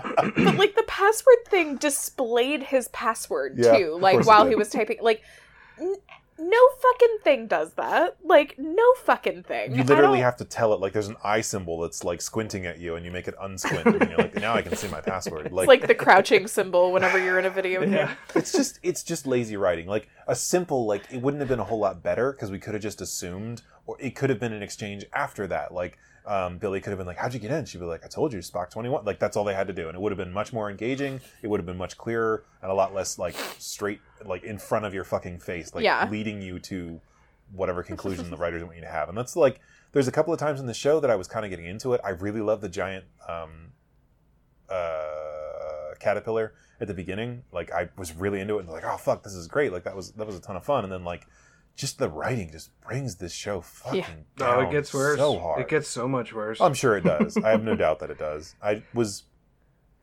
[0.05, 4.97] but like the password thing displayed his password Yeah, too like while he was typing
[5.01, 5.21] like
[5.79, 5.95] n-
[6.37, 10.79] no fucking thing does that like no fucking thing You literally have to tell it
[10.81, 13.85] like there's an eye symbol that's like squinting at you, and you make it unsquint,
[13.85, 15.45] and you're like, now I can see my password.
[15.45, 18.13] it's like the crouching symbol whenever you're in a video game yeah.
[18.35, 21.63] it's just it's just lazy writing like a simple like it wouldn't have been a
[21.63, 24.63] whole lot better because we could have just assumed or it could have been an
[24.63, 27.77] exchange after that like um, billy could have been like how'd you get in she'd
[27.79, 29.95] be like i told you spock 21 like that's all they had to do and
[29.95, 32.73] it would have been much more engaging it would have been much clearer and a
[32.73, 36.07] lot less like straight like in front of your fucking face like Yeah.
[36.09, 36.99] leading you to
[37.51, 39.59] whatever conclusion the writers want you to have and that's like
[39.91, 41.93] there's a couple of times in the show that i was kind of getting into
[41.93, 43.71] it i really love the giant um,
[44.69, 47.43] uh, caterpillar at the beginning.
[47.51, 49.71] Like I was really into it and like, oh fuck, this is great.
[49.71, 50.83] Like that was that was a ton of fun.
[50.83, 51.25] And then like
[51.75, 54.55] just the writing just brings this show fucking Yeah.
[54.55, 55.17] Oh, it gets worse.
[55.17, 55.61] so hard.
[55.61, 56.59] It gets so much worse.
[56.61, 57.37] I'm sure it does.
[57.37, 58.55] I have no doubt that it does.
[58.63, 59.23] I was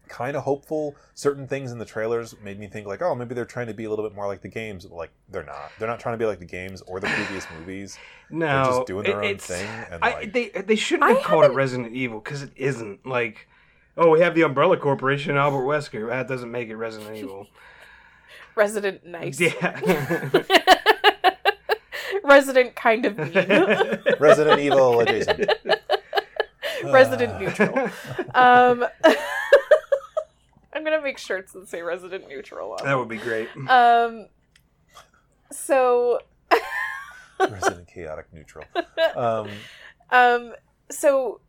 [0.08, 0.94] kind of hopeful.
[1.14, 3.84] Certain things in the trailers made me think like, oh, maybe they're trying to be
[3.84, 4.84] a little bit more like the games.
[4.84, 5.70] But like they're not.
[5.78, 7.98] They're not trying to be like the games or the previous movies.
[8.30, 9.68] no, They're just doing their it- own it's- thing.
[9.90, 12.50] And I, like, they they shouldn't I have called it haven't- Resident Evil because it
[12.56, 13.06] isn't.
[13.06, 13.48] Like,
[13.96, 16.08] oh, we have the Umbrella Corporation, Albert Wesker.
[16.10, 17.46] That doesn't make it Resident Evil.
[18.54, 19.80] resident nice Yeah.
[22.32, 25.50] Resident kind of mean Resident Evil adjacent.
[26.84, 27.78] resident neutral
[28.34, 28.84] um
[30.72, 33.48] i'm gonna make shirts that say resident neutral on that would be great.
[33.68, 34.26] um
[35.52, 36.18] so
[37.40, 38.64] Resident chaotic neutral.
[39.16, 39.48] Um,
[40.10, 40.54] Um.
[40.90, 41.40] So,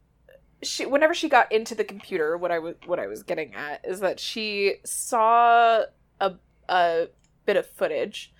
[0.64, 3.86] she whenever she got into the computer, what I was what I was getting at
[3.86, 5.84] is that she saw
[6.20, 6.34] a
[6.70, 7.08] a
[7.46, 8.34] bit of footage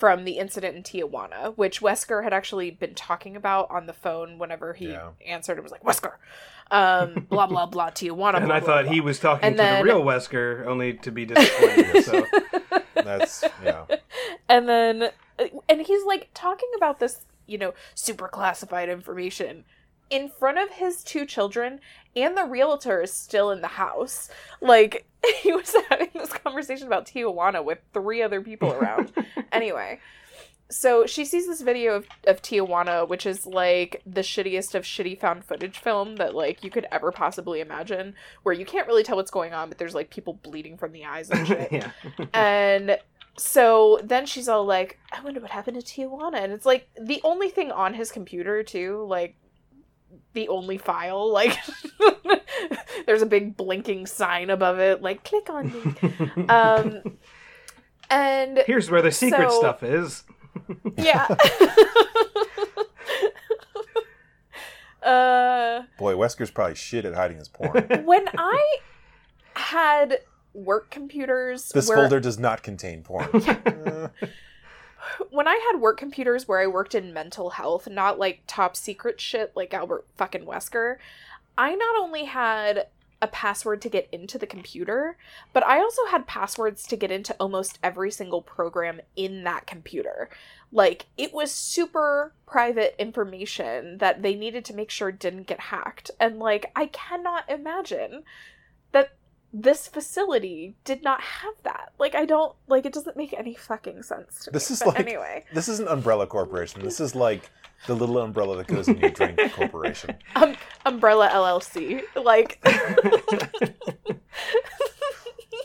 [0.00, 4.38] from the incident in Tijuana, which Wesker had actually been talking about on the phone
[4.38, 5.10] whenever he Yeah.
[5.26, 5.58] answered.
[5.58, 6.14] It was like Wesker,
[6.70, 8.36] um, blah blah blah Tijuana.
[8.38, 8.92] And blah, I blah, thought blah.
[8.94, 12.02] he was talking And to then- the real Wesker, only to be disappointed.
[12.04, 12.26] so
[12.94, 13.84] that's yeah.
[14.48, 15.10] and then
[15.68, 19.64] and he's like talking about this you know super classified information
[20.10, 21.80] in front of his two children
[22.16, 24.28] and the realtor is still in the house
[24.60, 25.06] like
[25.42, 29.12] he was having this conversation about tijuana with three other people around
[29.52, 29.98] anyway
[30.68, 35.18] so she sees this video of, of tijuana which is like the shittiest of shitty
[35.18, 39.16] found footage film that like you could ever possibly imagine where you can't really tell
[39.16, 41.90] what's going on but there's like people bleeding from the eyes and shit yeah.
[42.34, 42.98] and
[43.40, 46.42] so then she's all like, I wonder what happened to Tijuana.
[46.42, 49.34] And it's like the only thing on his computer, too, like
[50.32, 51.56] the only file, like
[53.06, 56.44] there's a big blinking sign above it, like click on me.
[56.48, 57.18] Um,
[58.10, 60.24] and Here's where the secret So- stuff is.
[60.96, 61.26] yeah.
[65.02, 67.86] Uh, Boy, Wesker's probably shit at hiding his porn.
[68.04, 68.76] when I
[69.54, 70.18] had
[70.52, 73.28] work computers, this where, folder does not contain porn.
[73.34, 74.08] Uh,
[75.30, 79.20] when I had work computers where I worked in mental health, not like top secret
[79.20, 80.96] shit like Albert fucking Wesker,
[81.56, 82.86] I not only had
[83.22, 85.16] a password to get into the computer,
[85.52, 90.30] but I also had passwords to get into almost every single program in that computer.
[90.72, 96.10] Like, it was super private information that they needed to make sure didn't get hacked.
[96.18, 98.22] And, like, I cannot imagine
[98.92, 99.12] that
[99.52, 101.92] this facility did not have that.
[101.98, 104.74] Like, I don't, like, it doesn't make any fucking sense to This me.
[104.74, 105.44] is But like- anyway.
[105.52, 106.82] this is an Umbrella Corporation.
[106.82, 107.50] This is like
[107.86, 110.14] the little umbrella that goes in your drink corporation.
[110.36, 112.02] Um, Umbrella LLC.
[112.14, 112.62] Like,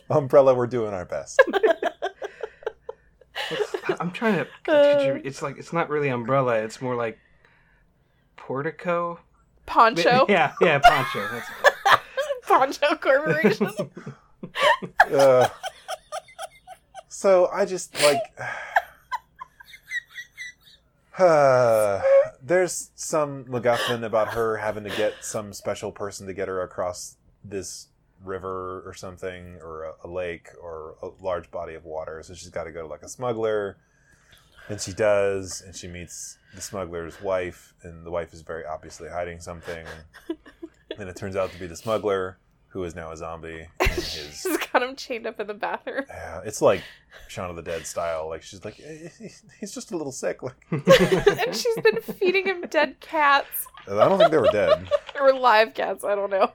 [0.09, 1.41] Umbrella, we're doing our best.
[3.99, 4.45] I'm trying to.
[4.63, 6.55] picture- It's like it's not really umbrella.
[6.63, 7.19] It's more like
[8.37, 9.19] portico.
[9.65, 10.25] Poncho.
[10.29, 11.27] Yeah, yeah, poncho.
[11.31, 11.47] That's,
[12.47, 13.69] Poncho Corporation.
[15.11, 15.47] Uh,
[17.09, 18.21] so I just like.
[21.17, 22.01] Uh,
[22.43, 27.15] there's some MacGuffin about her having to get some special person to get her across
[27.41, 27.87] this
[28.21, 32.21] river or something, or a, a lake, or a large body of water.
[32.21, 33.77] So she's got to go to like a smuggler,
[34.67, 39.07] and she does, and she meets the smuggler's wife, and the wife is very obviously
[39.09, 39.85] hiding something.
[40.97, 44.57] And it turns out to be the smuggler, who is now a zombie his She's
[44.57, 46.03] got him chained up in the bathroom.
[46.09, 46.81] yeah, it's like
[47.29, 48.27] Shaun of the Dead style.
[48.27, 49.29] Like she's like, "Eh, eh,
[49.59, 50.43] he's just a little sick.
[50.43, 54.89] Like and she's been feeding him dead cats I don't think they were dead.
[55.13, 56.51] they were live cats, I don't know.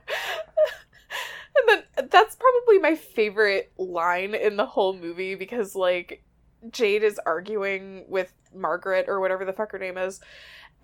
[1.55, 6.23] and then that's probably my favorite line in the whole movie because like
[6.71, 10.19] Jade is arguing with Margaret or whatever the fuck her name is.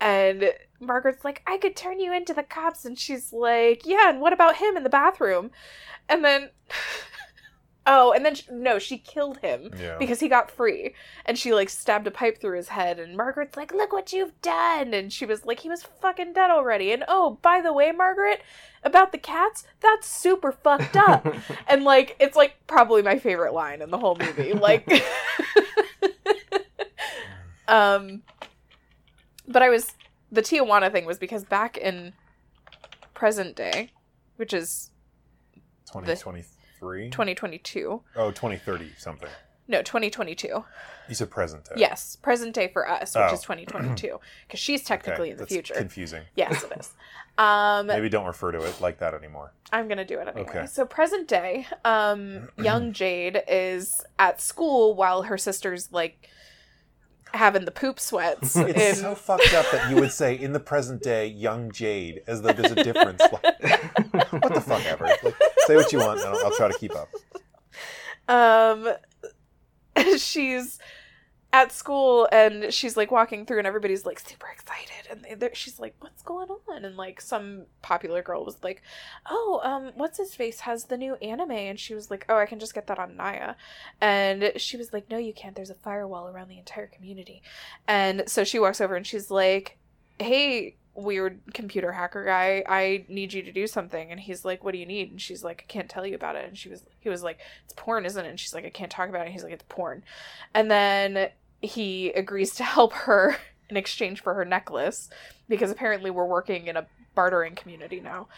[0.00, 2.84] And Margaret's like, I could turn you into the cops.
[2.84, 5.50] And she's like, Yeah, and what about him in the bathroom?
[6.08, 6.50] And then,
[7.86, 9.96] oh, and then, sh no, she killed him Yeah.
[9.98, 10.94] because he got free
[11.26, 14.40] and she like stabbed a pipe through his head and margaret's like look what you've
[14.42, 17.92] done and she was like he was fucking dead already and oh by the way
[17.92, 18.40] margaret
[18.82, 21.26] about the cats that's super fucked up
[21.68, 24.88] and like it's like probably my favorite line in the whole movie like
[27.68, 28.22] um
[29.48, 29.94] but i was
[30.30, 32.12] the tijuana thing was because back in
[33.14, 33.90] present day
[34.36, 34.90] which is
[35.86, 37.10] 2023?
[37.10, 39.28] 2022 Oh, 2030 something.
[39.66, 40.64] no 2022
[41.08, 41.74] You said present day.
[41.76, 43.32] Yes, present day for us, which Oh.
[43.34, 45.74] is 2022, because she's Okay, technically in the that's future.
[45.74, 46.22] Confusing.
[46.36, 46.92] yes, it is.
[47.38, 49.52] Um, Maybe don't refer to it like that anymore.
[49.70, 50.48] I'm gonna do it anyway.
[50.50, 50.66] Okay.
[50.66, 56.28] So present day, um, young Jade is at school while her sister's like
[57.34, 58.56] having the poop sweats.
[58.56, 62.22] It's in, so fucked up that you would say in the present day, young Jade,
[62.26, 63.20] as though there's a difference.
[63.20, 65.04] Like, what the fuck ever.
[65.22, 65.34] Like,
[65.66, 67.08] say what you want, and I'll, I'll try to keep up.
[68.28, 68.94] um,
[70.18, 70.78] she's
[71.52, 75.94] at school and she's like walking through and everybody's like super excited and she's like
[76.00, 76.84] what's going on?
[76.84, 78.82] And like some popular girl was like
[79.30, 81.52] oh um what's his face has the new anime.
[81.52, 83.54] And she was like oh i can just get that on naya.
[84.00, 85.56] And she was like no you can't.
[85.56, 87.42] There's a firewall around the entire community.
[87.86, 89.78] And so she walks over and she's like
[90.18, 94.10] hey weird computer hacker guy i need you to do something.
[94.10, 95.10] And he's like what do you need?
[95.10, 96.46] And she's like i can't tell you about it.
[96.46, 98.28] And she was he was like it's porn isn't it?
[98.28, 99.26] And she's like i can't talk about it.
[99.26, 100.02] And he's like it's porn.
[100.54, 101.30] And then
[101.60, 103.36] he agrees to help her
[103.70, 105.08] in exchange for her necklace
[105.48, 108.28] because apparently we're working in a bartering community now.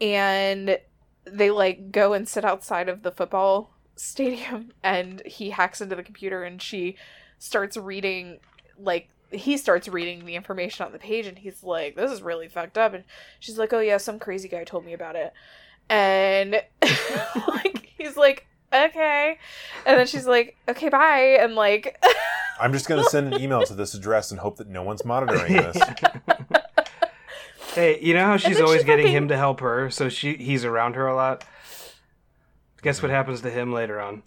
[0.00, 0.78] And
[1.24, 6.02] they like go and sit outside of the football stadium and he hacks into the
[6.02, 6.96] computer and she
[7.38, 8.38] starts reading
[8.78, 12.48] like he starts reading the information on the page and he's like this is really
[12.48, 13.04] fucked up and
[13.40, 15.32] she's like oh yeah some crazy guy told me about it
[15.90, 16.62] and
[17.48, 19.38] like he's like okay
[19.84, 22.02] and then she's like okay bye and like
[22.60, 25.04] I'm just going to send an email to this address and hope that no one's
[25.04, 25.76] monitoring this.
[27.74, 30.36] hey, you know how she's always she getting fucking- him to help her, so she
[30.36, 31.44] he's around her a lot.
[32.80, 34.22] Guess what happens to him later on?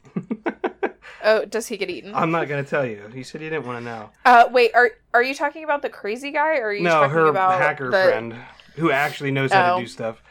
[1.24, 3.04] Oh does he get eaten I'm not gonna tell you.
[3.14, 4.10] You said you didn't want to know.
[4.26, 7.10] uh wait are are you talking about the crazy guy or are you No, talking
[7.12, 8.36] her about hacker the, friend
[8.76, 9.78] who actually knows how Oh.
[9.80, 10.22] to do stuff.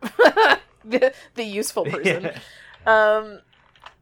[0.84, 2.38] the, the useful person Yeah.
[2.86, 3.40] Um,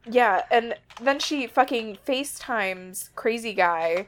[0.08, 4.06] yeah, and then she fucking FaceTimes crazy guy,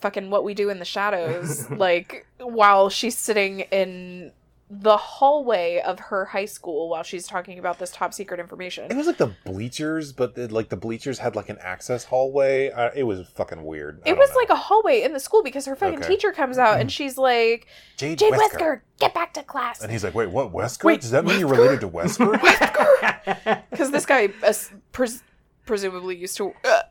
[0.00, 4.30] fucking what we do in the shadows, like while she's sitting in
[4.74, 8.90] the hallway of her high school while she's talking about this top secret information.
[8.90, 12.70] It was like the bleachers, but the, like the bleachers had like an access hallway.
[12.70, 14.00] Uh, it was fucking weird.
[14.06, 14.36] I It was know.
[14.36, 16.08] like a hallway in the school because her fucking Okay.
[16.08, 17.66] teacher comes out and she's like,
[17.98, 18.38] Jade, Jade Wesker.
[18.58, 19.82] Wesker, get back to class.
[19.82, 20.52] And he's like, "Wait, what?
[20.52, 20.84] Wesker?
[20.84, 22.40] Wait, Does that mean you're related to Wesker?"
[23.70, 24.52] Because this guy uh,
[24.92, 25.22] pres-
[25.66, 26.82] presumably used to uh,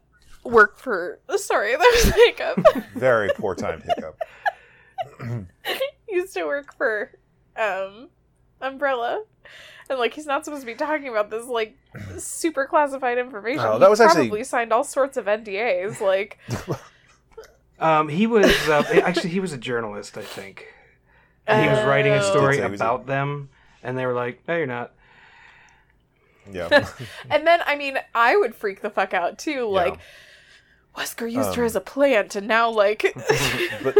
[0.43, 1.19] work for.
[1.35, 2.85] Sorry, that was hiccup.
[2.95, 4.17] Very poor time hiccup.
[6.09, 7.11] used to work for
[7.57, 8.09] um
[8.61, 9.23] Umbrella.
[9.89, 11.75] And like he's not supposed to be talking about this like
[12.17, 13.65] super classified information.
[13.65, 15.99] Oh, that was actually- probably signed all sorts of NDAs.
[16.01, 16.37] Like
[17.79, 20.67] Um, he was uh, actually he was a journalist, I think.
[21.47, 22.21] And he was writing a Oh.
[22.31, 23.49] story Did say he was a- about them,
[23.81, 24.91] and they were like, "No, you're not."
[26.51, 26.87] Yeah.
[27.29, 29.67] And then I mean I would freak the fuck out too.
[29.67, 29.97] Like
[30.95, 33.03] Wesker used her Um, as a plant, and now like
[33.83, 33.97] but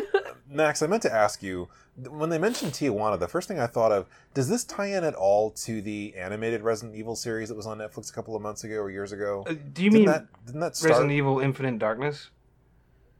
[0.49, 1.68] Max, I meant to ask you
[2.10, 3.20] when they mentioned Tijuana.
[3.20, 6.62] The first thing I thought of does this tie in at all to the animated
[6.62, 9.43] Resident Evil series that was on Netflix a couple of months ago or years ago?
[9.47, 10.91] Uh, do you didn't mean that didn't that start?
[10.91, 12.30] Resident Evil Infinite Darkness?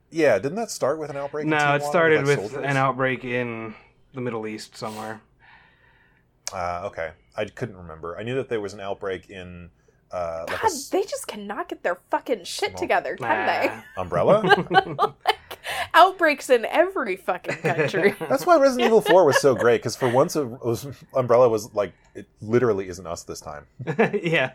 [0.09, 1.45] Yeah, didn't that start with an outbreak?
[1.45, 3.75] in No, Tijuana it started like, with an outbreak in
[4.13, 5.21] the Middle East somewhere.
[6.53, 8.17] Uh, okay, I couldn't remember.
[8.17, 9.69] I knew that there was an outbreak in
[10.11, 13.67] uh, like a God, they just cannot get their fucking shit Small- together, can they?
[13.67, 14.01] Nah.
[14.01, 15.15] umbrella.
[15.93, 18.15] Outbreaks in every fucking country.
[18.30, 21.74] That's why Resident Evil Four was so great because for once it was, Umbrella was
[21.74, 23.65] like it literally isn't us this time.
[24.24, 24.51] yeah.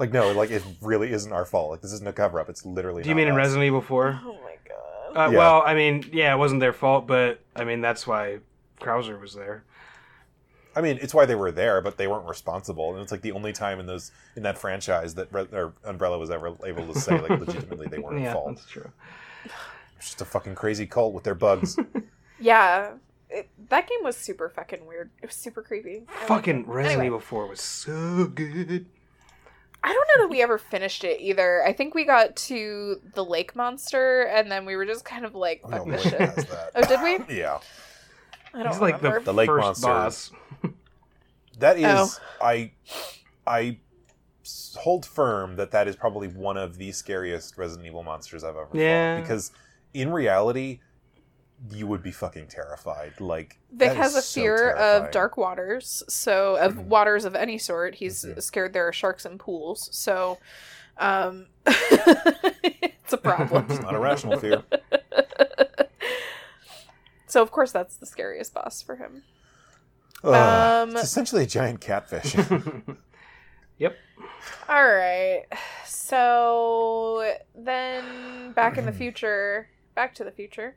[0.00, 1.70] Like no, like it really isn't our fault.
[1.70, 2.48] Like this isn't a cover up.
[2.48, 3.02] It's literally.
[3.02, 3.34] Do you not mean in.
[3.36, 4.20] Resident Evil 4?
[4.24, 5.28] oh my god.
[5.28, 5.38] Uh, Yeah.
[5.38, 8.38] Well, I mean, yeah, it wasn't their fault, but I mean, that's why
[8.80, 9.62] Krauser was there.
[10.76, 13.32] I mean, it's why they were there, but they weren't responsible, and it's like the
[13.32, 16.98] only time in those in that franchise that Re- or Umbrella was ever able to
[16.98, 18.56] say like legitimately they weren't yeah, at fault.
[18.56, 18.90] that's true.
[19.96, 21.76] It's just a fucking crazy cult with their bugs.
[22.40, 22.94] Yeah.
[23.30, 25.10] It, that game was super fucking weird.
[25.22, 26.02] It was super creepy.
[26.08, 26.66] I liked Fucking it.
[26.66, 28.86] Resident Anyway, Evil 4 was so good.
[29.82, 31.62] I don't know that we ever finished it either.
[31.64, 35.34] I think we got to the lake monster and then we were just kind of
[35.34, 36.18] like, Oh, fuck this shit.
[36.18, 36.70] that.
[36.74, 37.34] Oh, did we?
[37.38, 37.60] Yeah,
[38.54, 39.24] I don't He's like the, remember.
[39.24, 39.86] The lake first monster.
[39.88, 40.30] boss.
[41.58, 42.10] that is Oh.
[42.40, 42.72] I
[43.46, 43.78] I
[44.42, 48.56] s- hold firm that that is probably one of the scariest Resident Evil monsters I've
[48.56, 49.16] ever Yeah.
[49.16, 49.52] fought because
[49.92, 50.80] in reality
[51.70, 53.20] you would be fucking terrified.
[53.20, 55.04] Like Vic that has is a so fear terrifying.
[55.06, 56.84] of dark waters, so of Mhm.
[56.86, 57.94] waters of any sort.
[57.96, 58.42] He's Mhm.
[58.42, 60.38] scared there are sharks in pools, so
[60.98, 63.66] um it's a problem.
[63.70, 64.62] It's not a rational fear.
[67.34, 69.24] so of course that's the scariest boss for him.
[70.22, 72.36] Ugh, Um, it's essentially a giant catfish.
[73.78, 73.96] yep.
[74.68, 75.42] All right.
[75.84, 80.76] So then back in the future, back to the future.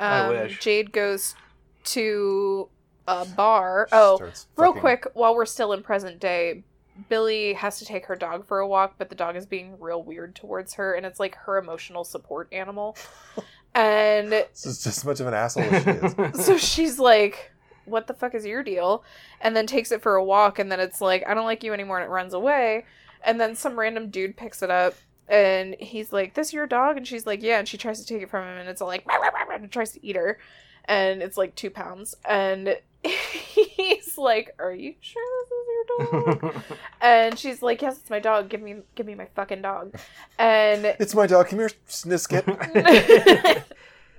[0.00, 0.58] Um, I wish.
[0.58, 1.36] Jade goes
[1.84, 2.68] to
[3.06, 3.86] a bar.
[3.92, 4.32] Oh, real
[4.72, 6.64] fucking- quick, while we're still in present day,
[7.08, 10.02] Billy has to take her dog for a walk, but the dog is being real
[10.02, 12.96] weird towards her, and it's like her emotional support animal.
[13.74, 16.44] and This is just as much of an asshole as she is.
[16.46, 17.52] so she's like,
[17.84, 19.04] What the fuck is your deal?
[19.40, 21.72] And then takes it for a walk, and then it's like, I don't like you
[21.72, 22.84] anymore, and it runs away.
[23.24, 24.94] And then some random dude picks it up,
[25.28, 26.96] and he's like, This your dog?
[26.96, 29.06] And she's like, Yeah, and she tries to take it from him, and it's like,
[29.06, 30.38] "Rah, rah, rah, rah," and tries to eat her.
[30.86, 32.14] And it's like two pounds.
[32.24, 32.76] And
[33.74, 36.54] he's like, Are you sure this is your dog?
[37.00, 38.48] and she's like, Yes, it's my dog.
[38.48, 39.94] Give me give me my fucking dog.
[40.38, 41.48] And It's my dog.
[41.48, 42.44] Come here, Sniskit.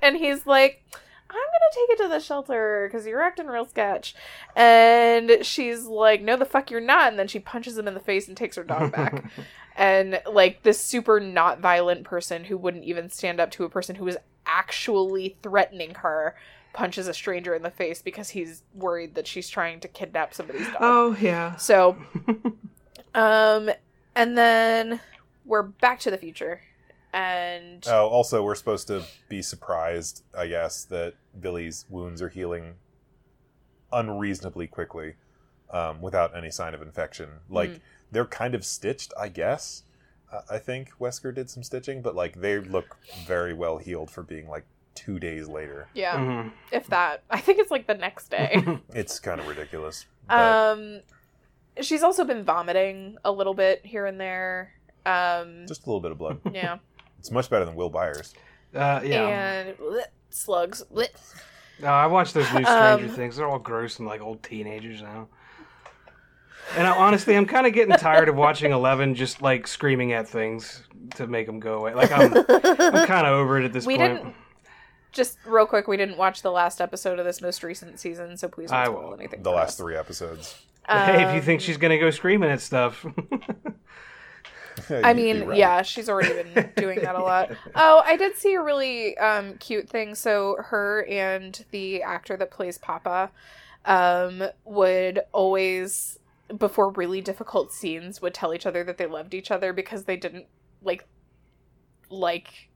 [0.01, 0.84] and he's like,
[1.30, 4.16] I'm gonna take it to the shelter because you're acting real sketch.
[4.56, 7.10] And she's like, No, the fuck you're not.
[7.10, 9.26] And then she punches him in the face and takes her dog back.
[9.76, 13.95] and like this super not violent person who wouldn't even stand up to a person
[13.95, 16.36] who was actually threatening her
[16.76, 20.68] punches a stranger in the face because he's worried that she's trying to kidnap somebody's
[20.68, 20.76] dog.
[20.82, 21.56] oh, yeah.
[21.56, 21.98] So,
[23.16, 23.70] um,
[24.16, 25.00] and then
[25.46, 26.62] we're back to the future,
[27.14, 32.76] and Oh, also, we're supposed to be surprised, I guess, that Billy's wounds are healing
[33.92, 35.14] unreasonably quickly
[35.72, 37.30] um, without any sign of infection.
[37.50, 37.80] Like, Mm.
[38.12, 39.84] they're kind of stitched, I guess.
[40.32, 44.24] Uh, I think Wesker did some stitching, but, like, they look very well healed for
[44.24, 44.66] being, like,
[44.96, 45.88] two days later.
[45.93, 46.52] yeah, Mhm.
[46.72, 48.64] if that, I think it's like the next day.
[48.93, 50.06] It's kind of ridiculous.
[50.28, 51.02] But um,
[51.82, 54.74] she's also been vomiting a little bit here and there.
[55.06, 56.39] Um, just a little bit of blood.
[56.52, 56.78] yeah,
[57.20, 58.34] It's much better than Will Byers.
[58.74, 59.28] Uh, yeah.
[59.28, 60.84] and bleh, slugs.
[60.93, 61.08] bleh.
[61.82, 63.36] No, I watched those new Stranger Um, Things.
[63.36, 65.28] They're all gross and like old teenagers now.
[66.78, 70.28] And I, honestly, I'm kind of getting tired of watching Eleven just like screaming at
[70.28, 70.82] things
[71.16, 71.93] to make them go away.
[71.93, 72.46] Like I'm, I'm
[73.08, 74.16] kind of over it at this We point.
[74.24, 74.36] didn't-
[75.16, 78.47] just real quick, we didn't watch the last episode of this most recent season, so
[78.47, 79.20] please don't I spoil won't.
[79.20, 79.41] anything.
[79.41, 79.78] The for last us.
[79.78, 80.55] three episodes.
[80.88, 83.03] hey, if you Um, think she's gonna go screaming at stuff,
[84.89, 85.57] I mean, right.
[85.57, 87.51] yeah, she's already been doing that a lot.
[87.76, 90.16] Oh, I did see a really um, cute thing.
[90.16, 93.32] So her and the actor that plays Papa
[93.86, 96.20] um, would always,
[96.57, 100.18] before really difficult scenes, would tell each other that they loved each other because they
[100.18, 100.45] didn't
[100.84, 101.05] like
[102.09, 102.70] like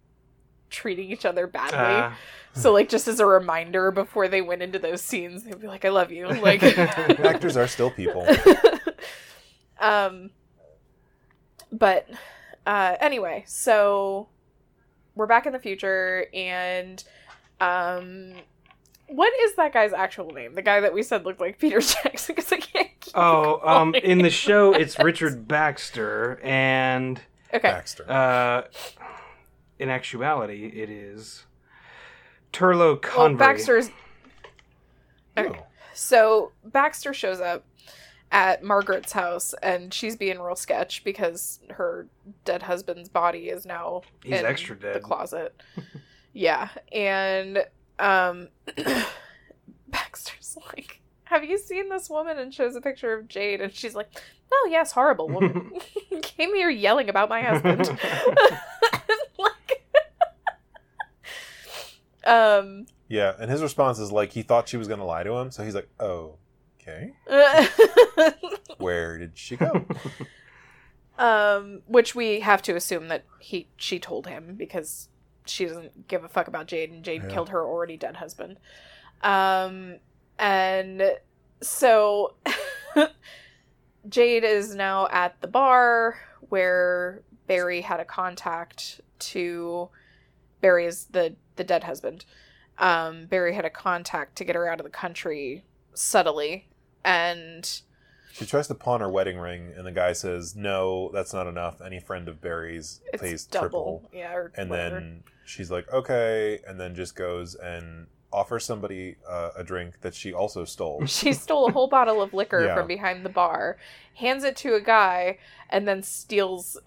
[0.69, 1.77] treating each other badly.
[1.77, 2.11] uh,
[2.53, 5.85] so like just as a reminder before they went into those scenes, they'd be like,
[5.85, 8.27] "I love you." Like Actors are still people.
[9.79, 10.31] um
[11.71, 12.07] but
[12.65, 14.27] uh anyway so
[15.15, 17.03] we're back in the future and
[17.61, 18.33] um
[19.07, 22.35] what is that guy's actual name the guy that we said looked like peter jackson
[22.35, 27.19] because i can't keep oh, um, in the show, it's Richard Baxter, and
[27.53, 28.09] okay Baxter.
[28.09, 28.63] uh,
[29.79, 31.45] in actuality, it is
[32.53, 33.89] Turlo well baxter's
[35.37, 35.59] okay.
[35.59, 35.65] Oh.
[35.93, 37.65] so baxter shows up
[38.31, 42.07] at margaret's house and she's being real sketch because her
[42.45, 45.61] dead husband's body is now He's in extra the closet.
[46.33, 47.63] yeah, and
[47.99, 48.49] um,
[49.87, 53.95] Baxter's like, "Have you seen this woman?" And shows a picture of Jade, and she's
[53.95, 54.09] like,
[54.51, 55.71] "Oh yes, horrible woman
[56.21, 57.87] came here yelling about my husband."
[59.37, 59.83] like,
[62.29, 65.33] um, Yeah, and his response is like he thought she was going to lie to
[65.33, 66.35] him, so he's like, "Oh,
[66.81, 67.13] okay.
[68.77, 69.85] Where did she go?"
[71.17, 75.09] um, which we have to assume that he she told him because
[75.45, 77.29] she doesn't give a fuck about Jade, and Jade Yeah.
[77.29, 78.57] killed her already dead husband.
[79.21, 79.95] Um,
[80.37, 81.01] and
[81.61, 82.35] so
[84.07, 89.89] Jade is now at the bar where Barry had a contact to
[90.61, 92.25] Barry is the the dead husband.
[92.77, 96.67] Um, Barry had a contact to get her out of the country subtly,
[97.03, 97.81] and
[98.31, 101.81] She tries to pawn her wedding ring, and the guy says, "No, that's not enough.
[101.81, 103.67] Any friend of Barry's it's pays double.
[103.69, 104.95] triple." Yeah, And whatever.
[104.99, 110.13] then she's like, "Okay," and then just goes and offers somebody uh, a drink that
[110.13, 111.03] she also stole.
[111.07, 112.75] she stole a whole bottle of liquor Yeah.
[112.75, 113.77] from behind the bar,
[114.13, 115.39] hands it to a guy,
[115.69, 116.77] and then steals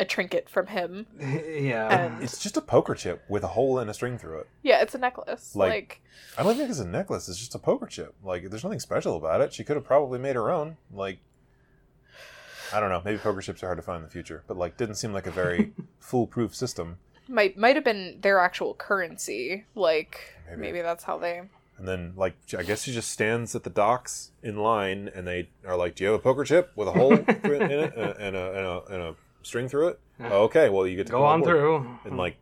[0.00, 1.06] a trinket from him.
[1.20, 2.06] yeah.
[2.06, 4.48] And It's just a poker chip with a hole and a string through it.
[4.62, 5.54] yeah, it's a necklace.
[5.56, 6.00] Like- Like,
[6.36, 7.28] I don't think it's a necklace.
[7.28, 8.14] It's just a poker chip.
[8.22, 9.52] Like, there's nothing special about it.
[9.52, 10.76] She could have probably made her own.
[10.92, 11.18] Like,
[12.72, 13.00] I don't know.
[13.04, 15.26] Maybe poker chips are hard to find in the future, but like, didn't seem like
[15.26, 16.98] a very foolproof system.
[17.28, 19.64] might might have been their actual currency.
[19.74, 20.60] Like Maybe.
[20.60, 21.42] maybe, that's how they.
[21.78, 25.48] And then, like, I guess she just stands at the docks in line, and they
[25.64, 28.16] are like, "Do you have a poker chip with a hole in it and a,
[28.18, 29.14] and a, and a, and a
[29.48, 30.32] string through it?" Yeah.
[30.32, 31.98] okay, well, you get to Go come on board." through.
[32.04, 32.36] And like,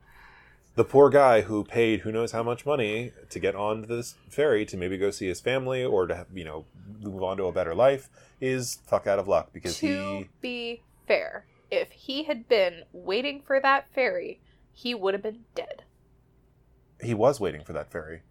[0.74, 4.66] the poor guy who paid who knows how much money to get on this ferry
[4.66, 6.66] to maybe go see his family or to you know
[7.00, 9.88] move on to a better life is fuck out of luck because he.
[9.88, 14.40] To he be fair, if he had been waiting for that ferry,
[14.72, 15.84] he would have been dead.
[17.00, 18.22] he was waiting for that ferry.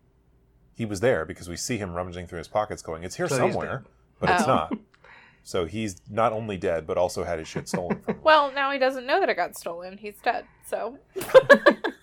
[0.76, 3.38] He was there because we see him rummaging through his pockets, going, "It's here So
[3.38, 3.86] somewhere," dead.
[4.19, 4.47] but it's Oh.
[4.47, 4.73] not.
[5.43, 8.14] So he's not only dead, but also had his shit stolen from him.
[8.26, 9.97] Well, now he doesn't know that it got stolen.
[9.97, 10.45] He's dead.
[10.67, 10.97] So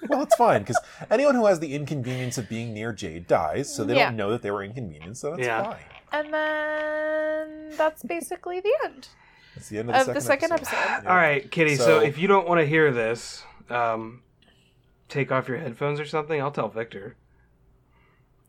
[0.08, 0.78] Well, it's fine because
[1.10, 4.06] anyone who has the inconvenience of being near Jade dies, so they Yeah.
[4.06, 5.20] don't know that they were inconvenienced.
[5.20, 5.62] So that's Yeah.
[5.64, 5.76] fine.
[6.12, 9.08] and then that's basically the end.
[9.54, 10.76] That's the end of the Of second the second episode.
[10.76, 11.02] episode.
[11.04, 11.10] Yeah.
[11.10, 11.76] All right, Kitty.
[11.76, 14.22] So, So- if you don't want to hear this, um,
[15.08, 16.40] take off your headphones or something.
[16.40, 17.16] I'll tell Victor.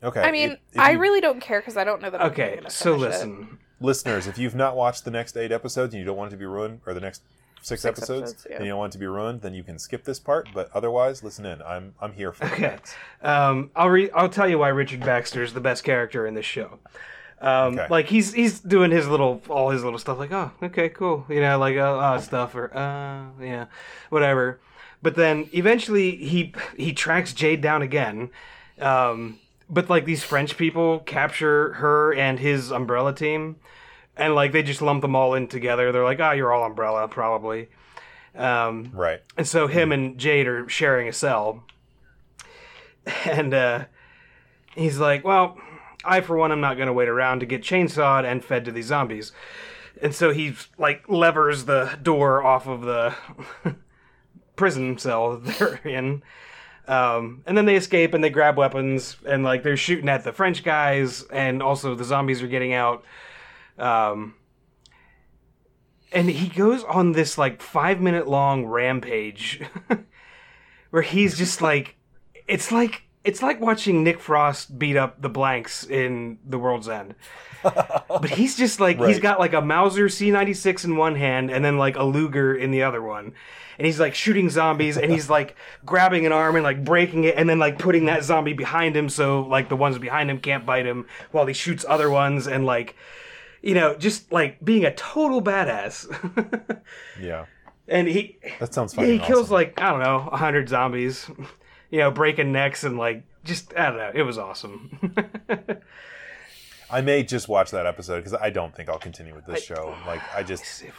[0.04, 0.22] Okay.
[0.22, 2.22] I mean, if- if I you- really don't care because I don't know that.
[2.22, 3.10] I'm Okay, gonna so finish it.
[3.10, 3.60] listen.
[3.80, 6.38] listeners, if you've not watched the next eight episodes and you don't want it to
[6.38, 7.22] be ruined, or the next
[7.64, 8.56] six, Six episodes, episodes, yeah.
[8.58, 10.48] and you don't want it to be ruined, then you can skip this part.
[10.54, 11.62] But otherwise, listen in.
[11.64, 12.78] I'm I'm here for Okay.
[12.78, 12.96] it.
[13.28, 16.46] Um, I'll re- I'll tell you why Richard Baxter is the best character in this
[16.46, 16.78] show.
[17.42, 17.88] Um, Okay.
[17.90, 21.42] Like he's he's doing his little all his little stuff like oh okay cool you
[21.42, 23.66] know like uh, uh stuff or uh yeah
[24.10, 24.60] whatever,
[25.02, 28.30] but then eventually he he tracks Jade down again,
[28.80, 29.40] um,
[29.70, 33.58] but like these French people capture her and his umbrella team,
[34.18, 35.92] and like they just lump them all in together.
[35.92, 37.70] They're like ah you're all umbrella probably.
[38.36, 39.22] Um, Right.
[39.38, 41.64] and so him and Jade are sharing a cell.
[43.26, 43.86] And uh,
[44.76, 45.58] he's like, Well,
[46.06, 48.72] I, for one, I'm not going to wait around to get chainsawed and fed to
[48.72, 49.32] these zombies.
[50.02, 53.14] And so he, like, levers the door off of the
[54.56, 56.24] prison cell they're in.
[56.88, 60.34] Um, and then they escape and they grab weapons and, like, they're shooting at the
[60.34, 63.04] French guys, and also the zombies are getting out.
[63.78, 64.36] Um,
[66.12, 69.62] and he goes on this like five minute long rampage
[70.92, 71.96] where he's just like
[72.48, 77.16] it's like it's like watching Nick Frost beat up the blanks in The World's End.
[77.64, 81.78] but he's just like he's got like a Mauser C96 in one hand and then
[81.78, 83.34] like a Luger in the other one.
[83.78, 85.56] And he's like shooting zombies and he's like
[85.86, 89.10] grabbing an arm and like breaking it and then like putting that zombie behind him
[89.10, 92.66] so like the ones behind him can't bite him while he shoots other ones and
[92.66, 92.96] like
[93.64, 96.06] you know, just like being a total badass.
[97.20, 97.46] Yeah,
[97.88, 99.54] and he that sounds fucking he kills awesome.
[99.54, 101.30] like I don't know, a hundred zombies,
[101.90, 104.12] you know, breaking necks and like just I don't know.
[104.14, 105.00] It was awesome.
[106.92, 109.96] I may just watch that episode because I don't think I'll continue with this show.
[110.06, 110.92] Like, I just I-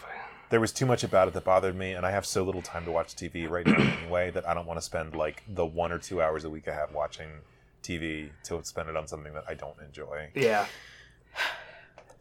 [0.51, 2.85] there was too much about it that bothered me, and I have so little time
[2.85, 5.93] to watch TV right now anyway that I don't want to spend like the one
[5.93, 7.29] or two hours a week I have watching
[7.83, 10.31] TV to spend it on something that I don't enjoy.
[10.35, 10.67] yeah,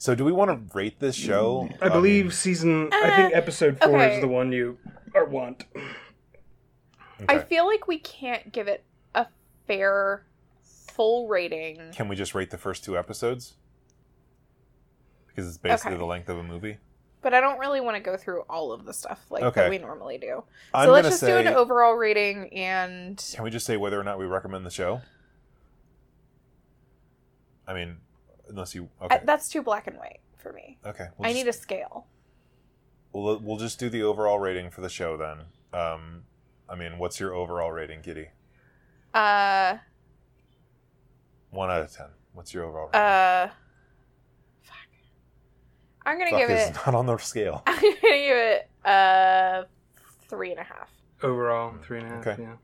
[0.03, 1.69] So, do we want to rate this show?
[1.81, 2.89] I believe season.
[2.91, 4.15] I uh, think episode four okay.
[4.15, 4.77] is the one you
[5.13, 5.63] or want.
[7.29, 8.83] I feel like we can't give it
[9.15, 9.27] a
[9.65, 10.25] fair
[10.61, 11.93] full rating.
[11.93, 13.53] Can we just rate the first two episodes?
[15.27, 15.99] Because it's basically Okay.
[15.99, 16.79] the length of a movie.
[17.21, 19.61] But I don't really want to go through all of the stuff like Okay.
[19.61, 20.43] that we normally do.
[20.73, 24.01] I'm so let's just say, do an overall rating and Can we just say whether
[24.01, 24.99] or not we recommend the show?
[27.65, 27.99] I mean,
[28.53, 30.77] unless you okay, I, that's too black and white for me.
[30.85, 31.07] okay.
[31.17, 32.05] We'll I just, need a scale.
[33.11, 35.39] We'll, we'll just do the overall rating for the show then.
[35.79, 36.23] Um,
[36.69, 38.27] I mean, what's your overall rating, Giddy?
[39.13, 39.77] Uh
[41.51, 42.07] One out of ten.
[42.33, 43.01] What's your overall rating?
[43.01, 43.47] uh
[44.63, 44.75] fuck.
[46.05, 47.63] I'm gonna Fuck give is it not on the scale.
[47.67, 49.63] I'm gonna give it uh
[50.29, 50.89] three and a half.
[51.21, 52.27] Overall, three and a half.
[52.27, 52.41] Okay.
[52.41, 52.55] Yeah.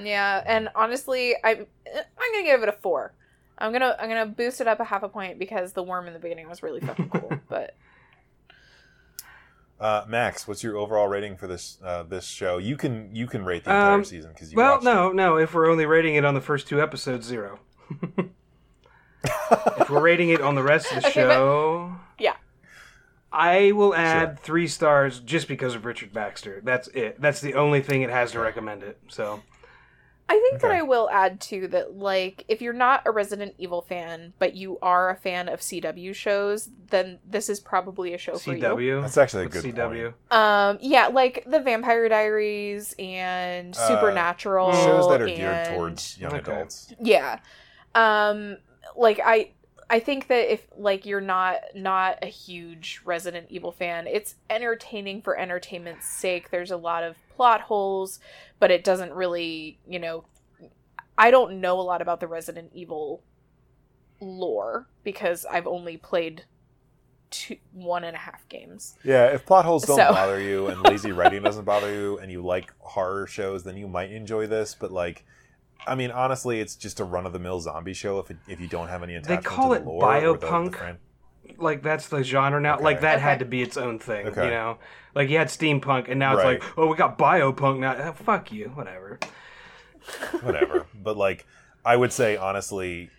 [0.00, 3.14] Yeah, and honestly, I'm I'm gonna give it a four.
[3.58, 6.12] I'm gonna I'm gonna boost it up a half a point because the worm in
[6.12, 7.32] the beginning was really fucking cool.
[7.48, 7.74] but
[9.80, 12.58] Uh, Max, what's your overall rating for this uh, this show?
[12.58, 15.36] You can you can rate the entire Um, season because you Well, watched no, no.
[15.36, 17.60] If we're only rating it on the first two episodes, zero.
[19.78, 22.34] if we're rating it on the rest of the Okay, but- show, Yeah.
[23.30, 26.60] I will add three stars just because of Richard Baxter.
[26.64, 27.20] That's it.
[27.20, 28.98] That's the only thing it has to recommend it.
[29.08, 29.42] So
[30.30, 33.80] I think that I will add too that like if you're not a Resident Evil
[33.82, 38.36] fan but you are a fan of CW shows, then this is probably a show
[38.36, 38.62] for you.
[38.62, 39.00] CW.
[39.02, 40.02] That's actually a good CW.
[40.04, 40.14] point.
[40.30, 46.34] Um, yeah, like the Vampire Diaries and Uh, Supernatural Shows that are geared towards young
[46.34, 46.52] Okay.
[46.52, 46.92] adults.
[47.00, 47.38] yeah
[47.94, 48.58] um
[48.96, 49.50] like i
[49.88, 55.22] i think that if like you're not not a huge resident evil fan it's entertaining
[55.22, 58.18] for entertainment's sake there's a lot of plot holes
[58.58, 60.24] but it doesn't really you know
[61.16, 63.22] i don't know a lot about the resident evil
[64.20, 66.44] lore because i've only played
[67.30, 70.82] two one and a half games Yeah, if plot holes don't So- bother you and
[70.82, 74.74] lazy writing doesn't bother you and you like horror shows, then you might enjoy this.
[74.74, 75.26] But like,
[75.86, 78.18] I mean, honestly, it's just a run of the mill zombie show.
[78.18, 80.38] If it, if you don't have any attachment call to it the lore or the-
[80.38, 80.74] the biopunk.
[80.76, 80.98] fran-
[81.58, 82.74] Like that's the genre now.
[82.74, 82.84] Okay.
[82.84, 84.26] Like that had to be its own thing.
[84.28, 84.44] Okay.
[84.44, 84.78] You know,
[85.14, 86.56] like you had steampunk, and now Right.
[86.56, 87.94] it's like, oh, we got biopunk now.
[87.96, 89.18] Oh, fuck you, whatever.
[90.42, 90.86] whatever.
[90.94, 91.46] but like,
[91.84, 93.10] I would say honestly,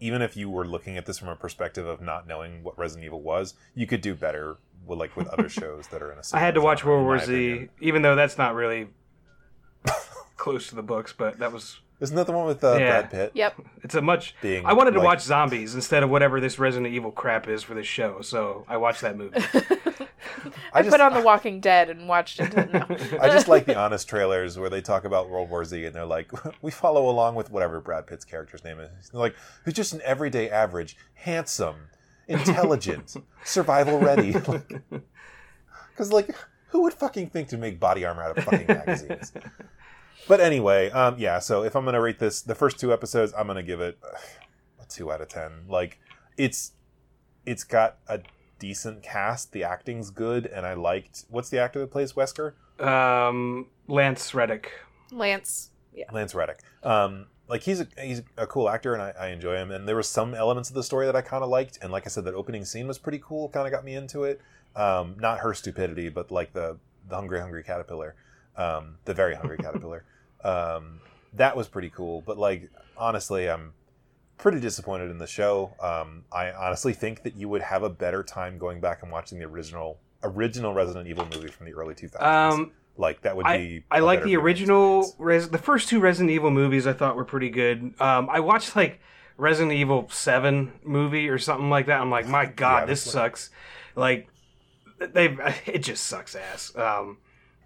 [0.00, 3.04] even if you were looking at this from a perspective of not knowing what Resident
[3.06, 4.56] Evil was, you could do better
[4.86, 6.22] with like with other shows that are in a.
[6.32, 7.68] I had to similar watch genre, World War Z, opinion.
[7.80, 8.88] even though that's not really
[10.36, 12.88] close to the books, but that was Isn't that the one with uh, Yeah.
[13.00, 13.32] Brad Pitt?
[13.34, 14.34] yep it's a much.
[14.40, 17.62] Being I wanted to like- watch zombies instead of whatever this Resident Evil crap is
[17.62, 19.36] for this show, so I watched that movie.
[20.72, 22.86] i, just- put on the walking dead and watched it no.
[23.20, 26.06] I just like the honest trailers where they talk about World War Z and they're
[26.06, 26.30] like,
[26.62, 29.10] we follow along with whatever Brad Pitt's character's name is.
[29.10, 29.34] They're like,
[29.64, 31.76] who's just an everyday average, handsome,
[32.28, 34.32] intelligent, survival ready.
[34.32, 36.30] Because, like,
[36.68, 39.32] who would fucking think to make body armor out of fucking magazines?
[40.30, 43.34] But anyway, um, yeah, so if I'm going to rate this, the first two episodes,
[43.36, 44.16] I'm going to give it uh,
[44.80, 45.64] a 2 out of 10.
[45.66, 45.98] Like,
[46.36, 46.70] it's
[47.44, 48.20] it's got a
[48.60, 49.50] decent cast.
[49.50, 51.24] The acting's good, and I liked.
[51.30, 52.52] What's the actor that plays Wesker?
[52.78, 54.70] um, Lance Reddick.
[55.10, 56.60] lance yeah Lance Reddick.
[56.84, 59.72] Um, like he's a he's a cool actor, and I, I enjoy him.
[59.72, 61.80] And there were some elements of the story that I kind of liked.
[61.82, 63.48] And like I said, that opening scene was pretty cool.
[63.48, 64.40] Kind of got me into it.
[64.76, 66.78] Um, not her stupidity, but like the
[67.08, 68.14] the hungry hungry caterpillar,
[68.56, 70.04] um, the very hungry caterpillar.
[70.44, 71.00] Um,
[71.34, 72.22] that was pretty cool.
[72.22, 73.72] But like honestly, I'm
[74.38, 75.74] pretty disappointed in the show.
[75.80, 79.38] Um, I honestly think that you would have a better time going back and watching
[79.38, 82.22] the original original Resident Evil movie from the early 2000s.
[82.22, 83.84] Um, like that would I, be.
[83.90, 85.14] I a like the original.
[85.18, 87.94] Res- the first two Resident Evil movies I thought were pretty good.
[88.00, 89.00] Um, I watched like
[89.36, 92.00] Resident Evil Seven movie or something like that.
[92.00, 93.50] I'm like, my god, Yeah, this that's sucks.
[93.96, 94.28] Like
[94.98, 95.36] they,
[95.66, 96.74] it just sucks ass.
[96.76, 97.18] Um,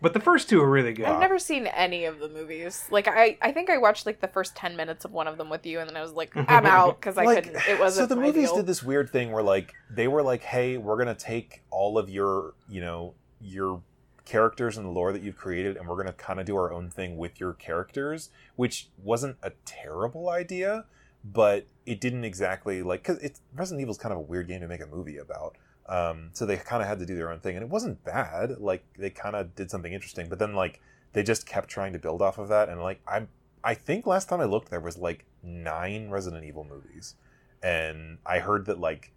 [0.03, 1.07] But the first two are really good.
[1.07, 2.87] I've never seen any of the movies.
[2.91, 5.49] Like I, I think I watched like the first ten minutes of one of them
[5.49, 7.63] with you, and then I was like, I'm out because I Like, couldn't.
[7.69, 8.09] It wasn't.
[8.09, 8.57] so the my movies deal.
[8.57, 12.11] did this weird thing where like they were like hey we're gonna take all of
[12.11, 13.81] your you know your
[14.27, 16.89] characters and the lore that you've created and we're gonna kind of do our own
[16.91, 20.87] thing with your characters which wasn't a terrible idea
[21.23, 24.67] but it didn't exactly like because it's resident evil's kind of a weird game to
[24.69, 27.57] make a movie about um, so they kind of had to do their own thing
[27.57, 30.81] and it wasn't bad like they kind of did something interesting but then like
[31.13, 33.29] they just kept trying to build off of that and like i'm
[33.63, 37.17] i think last time i looked there was like nine resident evil movies
[37.65, 39.11] and I heard that like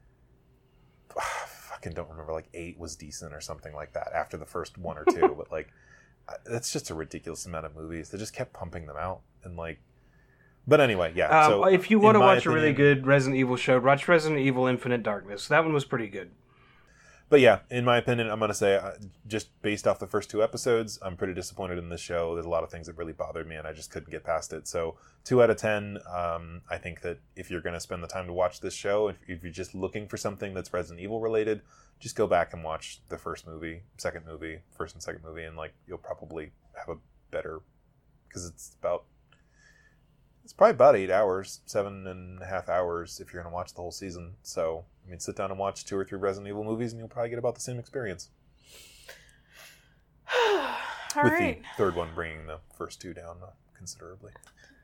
[1.19, 4.98] fucking don't remember like eight was decent or something like that after the first one
[4.98, 5.68] or two, but like
[6.45, 8.10] that's just a ridiculous amount of movies.
[8.10, 9.80] They just kept pumping them out and like.
[10.69, 11.27] But anyway, yeah.
[11.27, 14.41] Um, so if you want to watch a really good Resident Evil show, watch Resident
[14.41, 15.48] Evil Infinite Darkness.
[15.48, 16.31] That one was pretty good.
[17.30, 18.91] But yeah, in my opinion, I'm to say uh,
[19.28, 22.34] just based off the first two episodes, I'm pretty disappointed in this show.
[22.34, 24.54] There's a lot of things that really bothered me, and I just couldn't get past
[24.54, 24.66] it.
[24.66, 24.95] So
[25.26, 25.98] two out of ten.
[26.10, 29.18] Um, I think that if you're to spend the time to watch this show, if,
[29.28, 31.62] if you're just looking for something that's Resident Evil related,
[31.99, 35.58] just go back and watch the first movie, second movie, first and second movie, and
[35.58, 36.99] like you'll probably have a
[37.30, 37.60] better
[38.30, 39.04] because it's about
[40.48, 43.74] it's probably about eight hours, seven and a half hours if you're going to watch
[43.74, 44.36] the whole season.
[44.44, 47.10] So, I mean, sit down and watch two or three Resident Evil movies, and you'll
[47.10, 48.30] probably get about the same experience.
[50.48, 51.61] All with right.
[51.61, 53.48] the third one bringing the first two down uh,
[53.78, 54.32] considerably.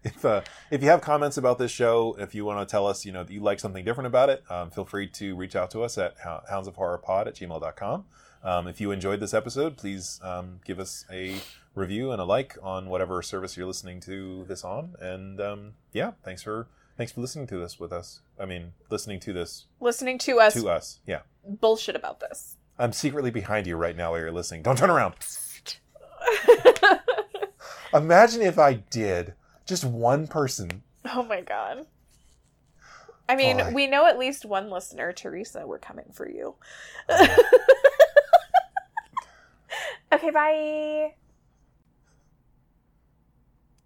[0.04, 3.06] If uh, if you have comments about this show, if you want to tell us,
[3.06, 5.72] you know, that you like something different about it, um, feel free to reach out
[5.72, 8.04] to us at hou- houndsofhorrorpod at gmail.com.
[8.44, 11.38] Um, if you enjoyed this episode, please um, give us a
[11.76, 14.96] review and a like on whatever service you're listening to this on.
[15.00, 16.68] And um, yeah, thanks for
[16.98, 18.20] thanks for listening to this with us.
[18.40, 21.00] I mean, listening to this Listening to us to us.
[21.08, 22.58] Yeah, bullshit about this.
[22.78, 24.64] I'm secretly behind you right now while you're listening.
[24.64, 25.14] Don't turn around.
[27.94, 29.36] Imagine if I did.
[29.66, 30.84] Just one person.
[31.06, 31.86] Oh my god.
[33.30, 33.72] I mean, Boy.
[33.74, 35.66] we know at least one listener, Teresa.
[35.66, 36.56] We're coming for you.
[40.14, 41.14] okay, bye.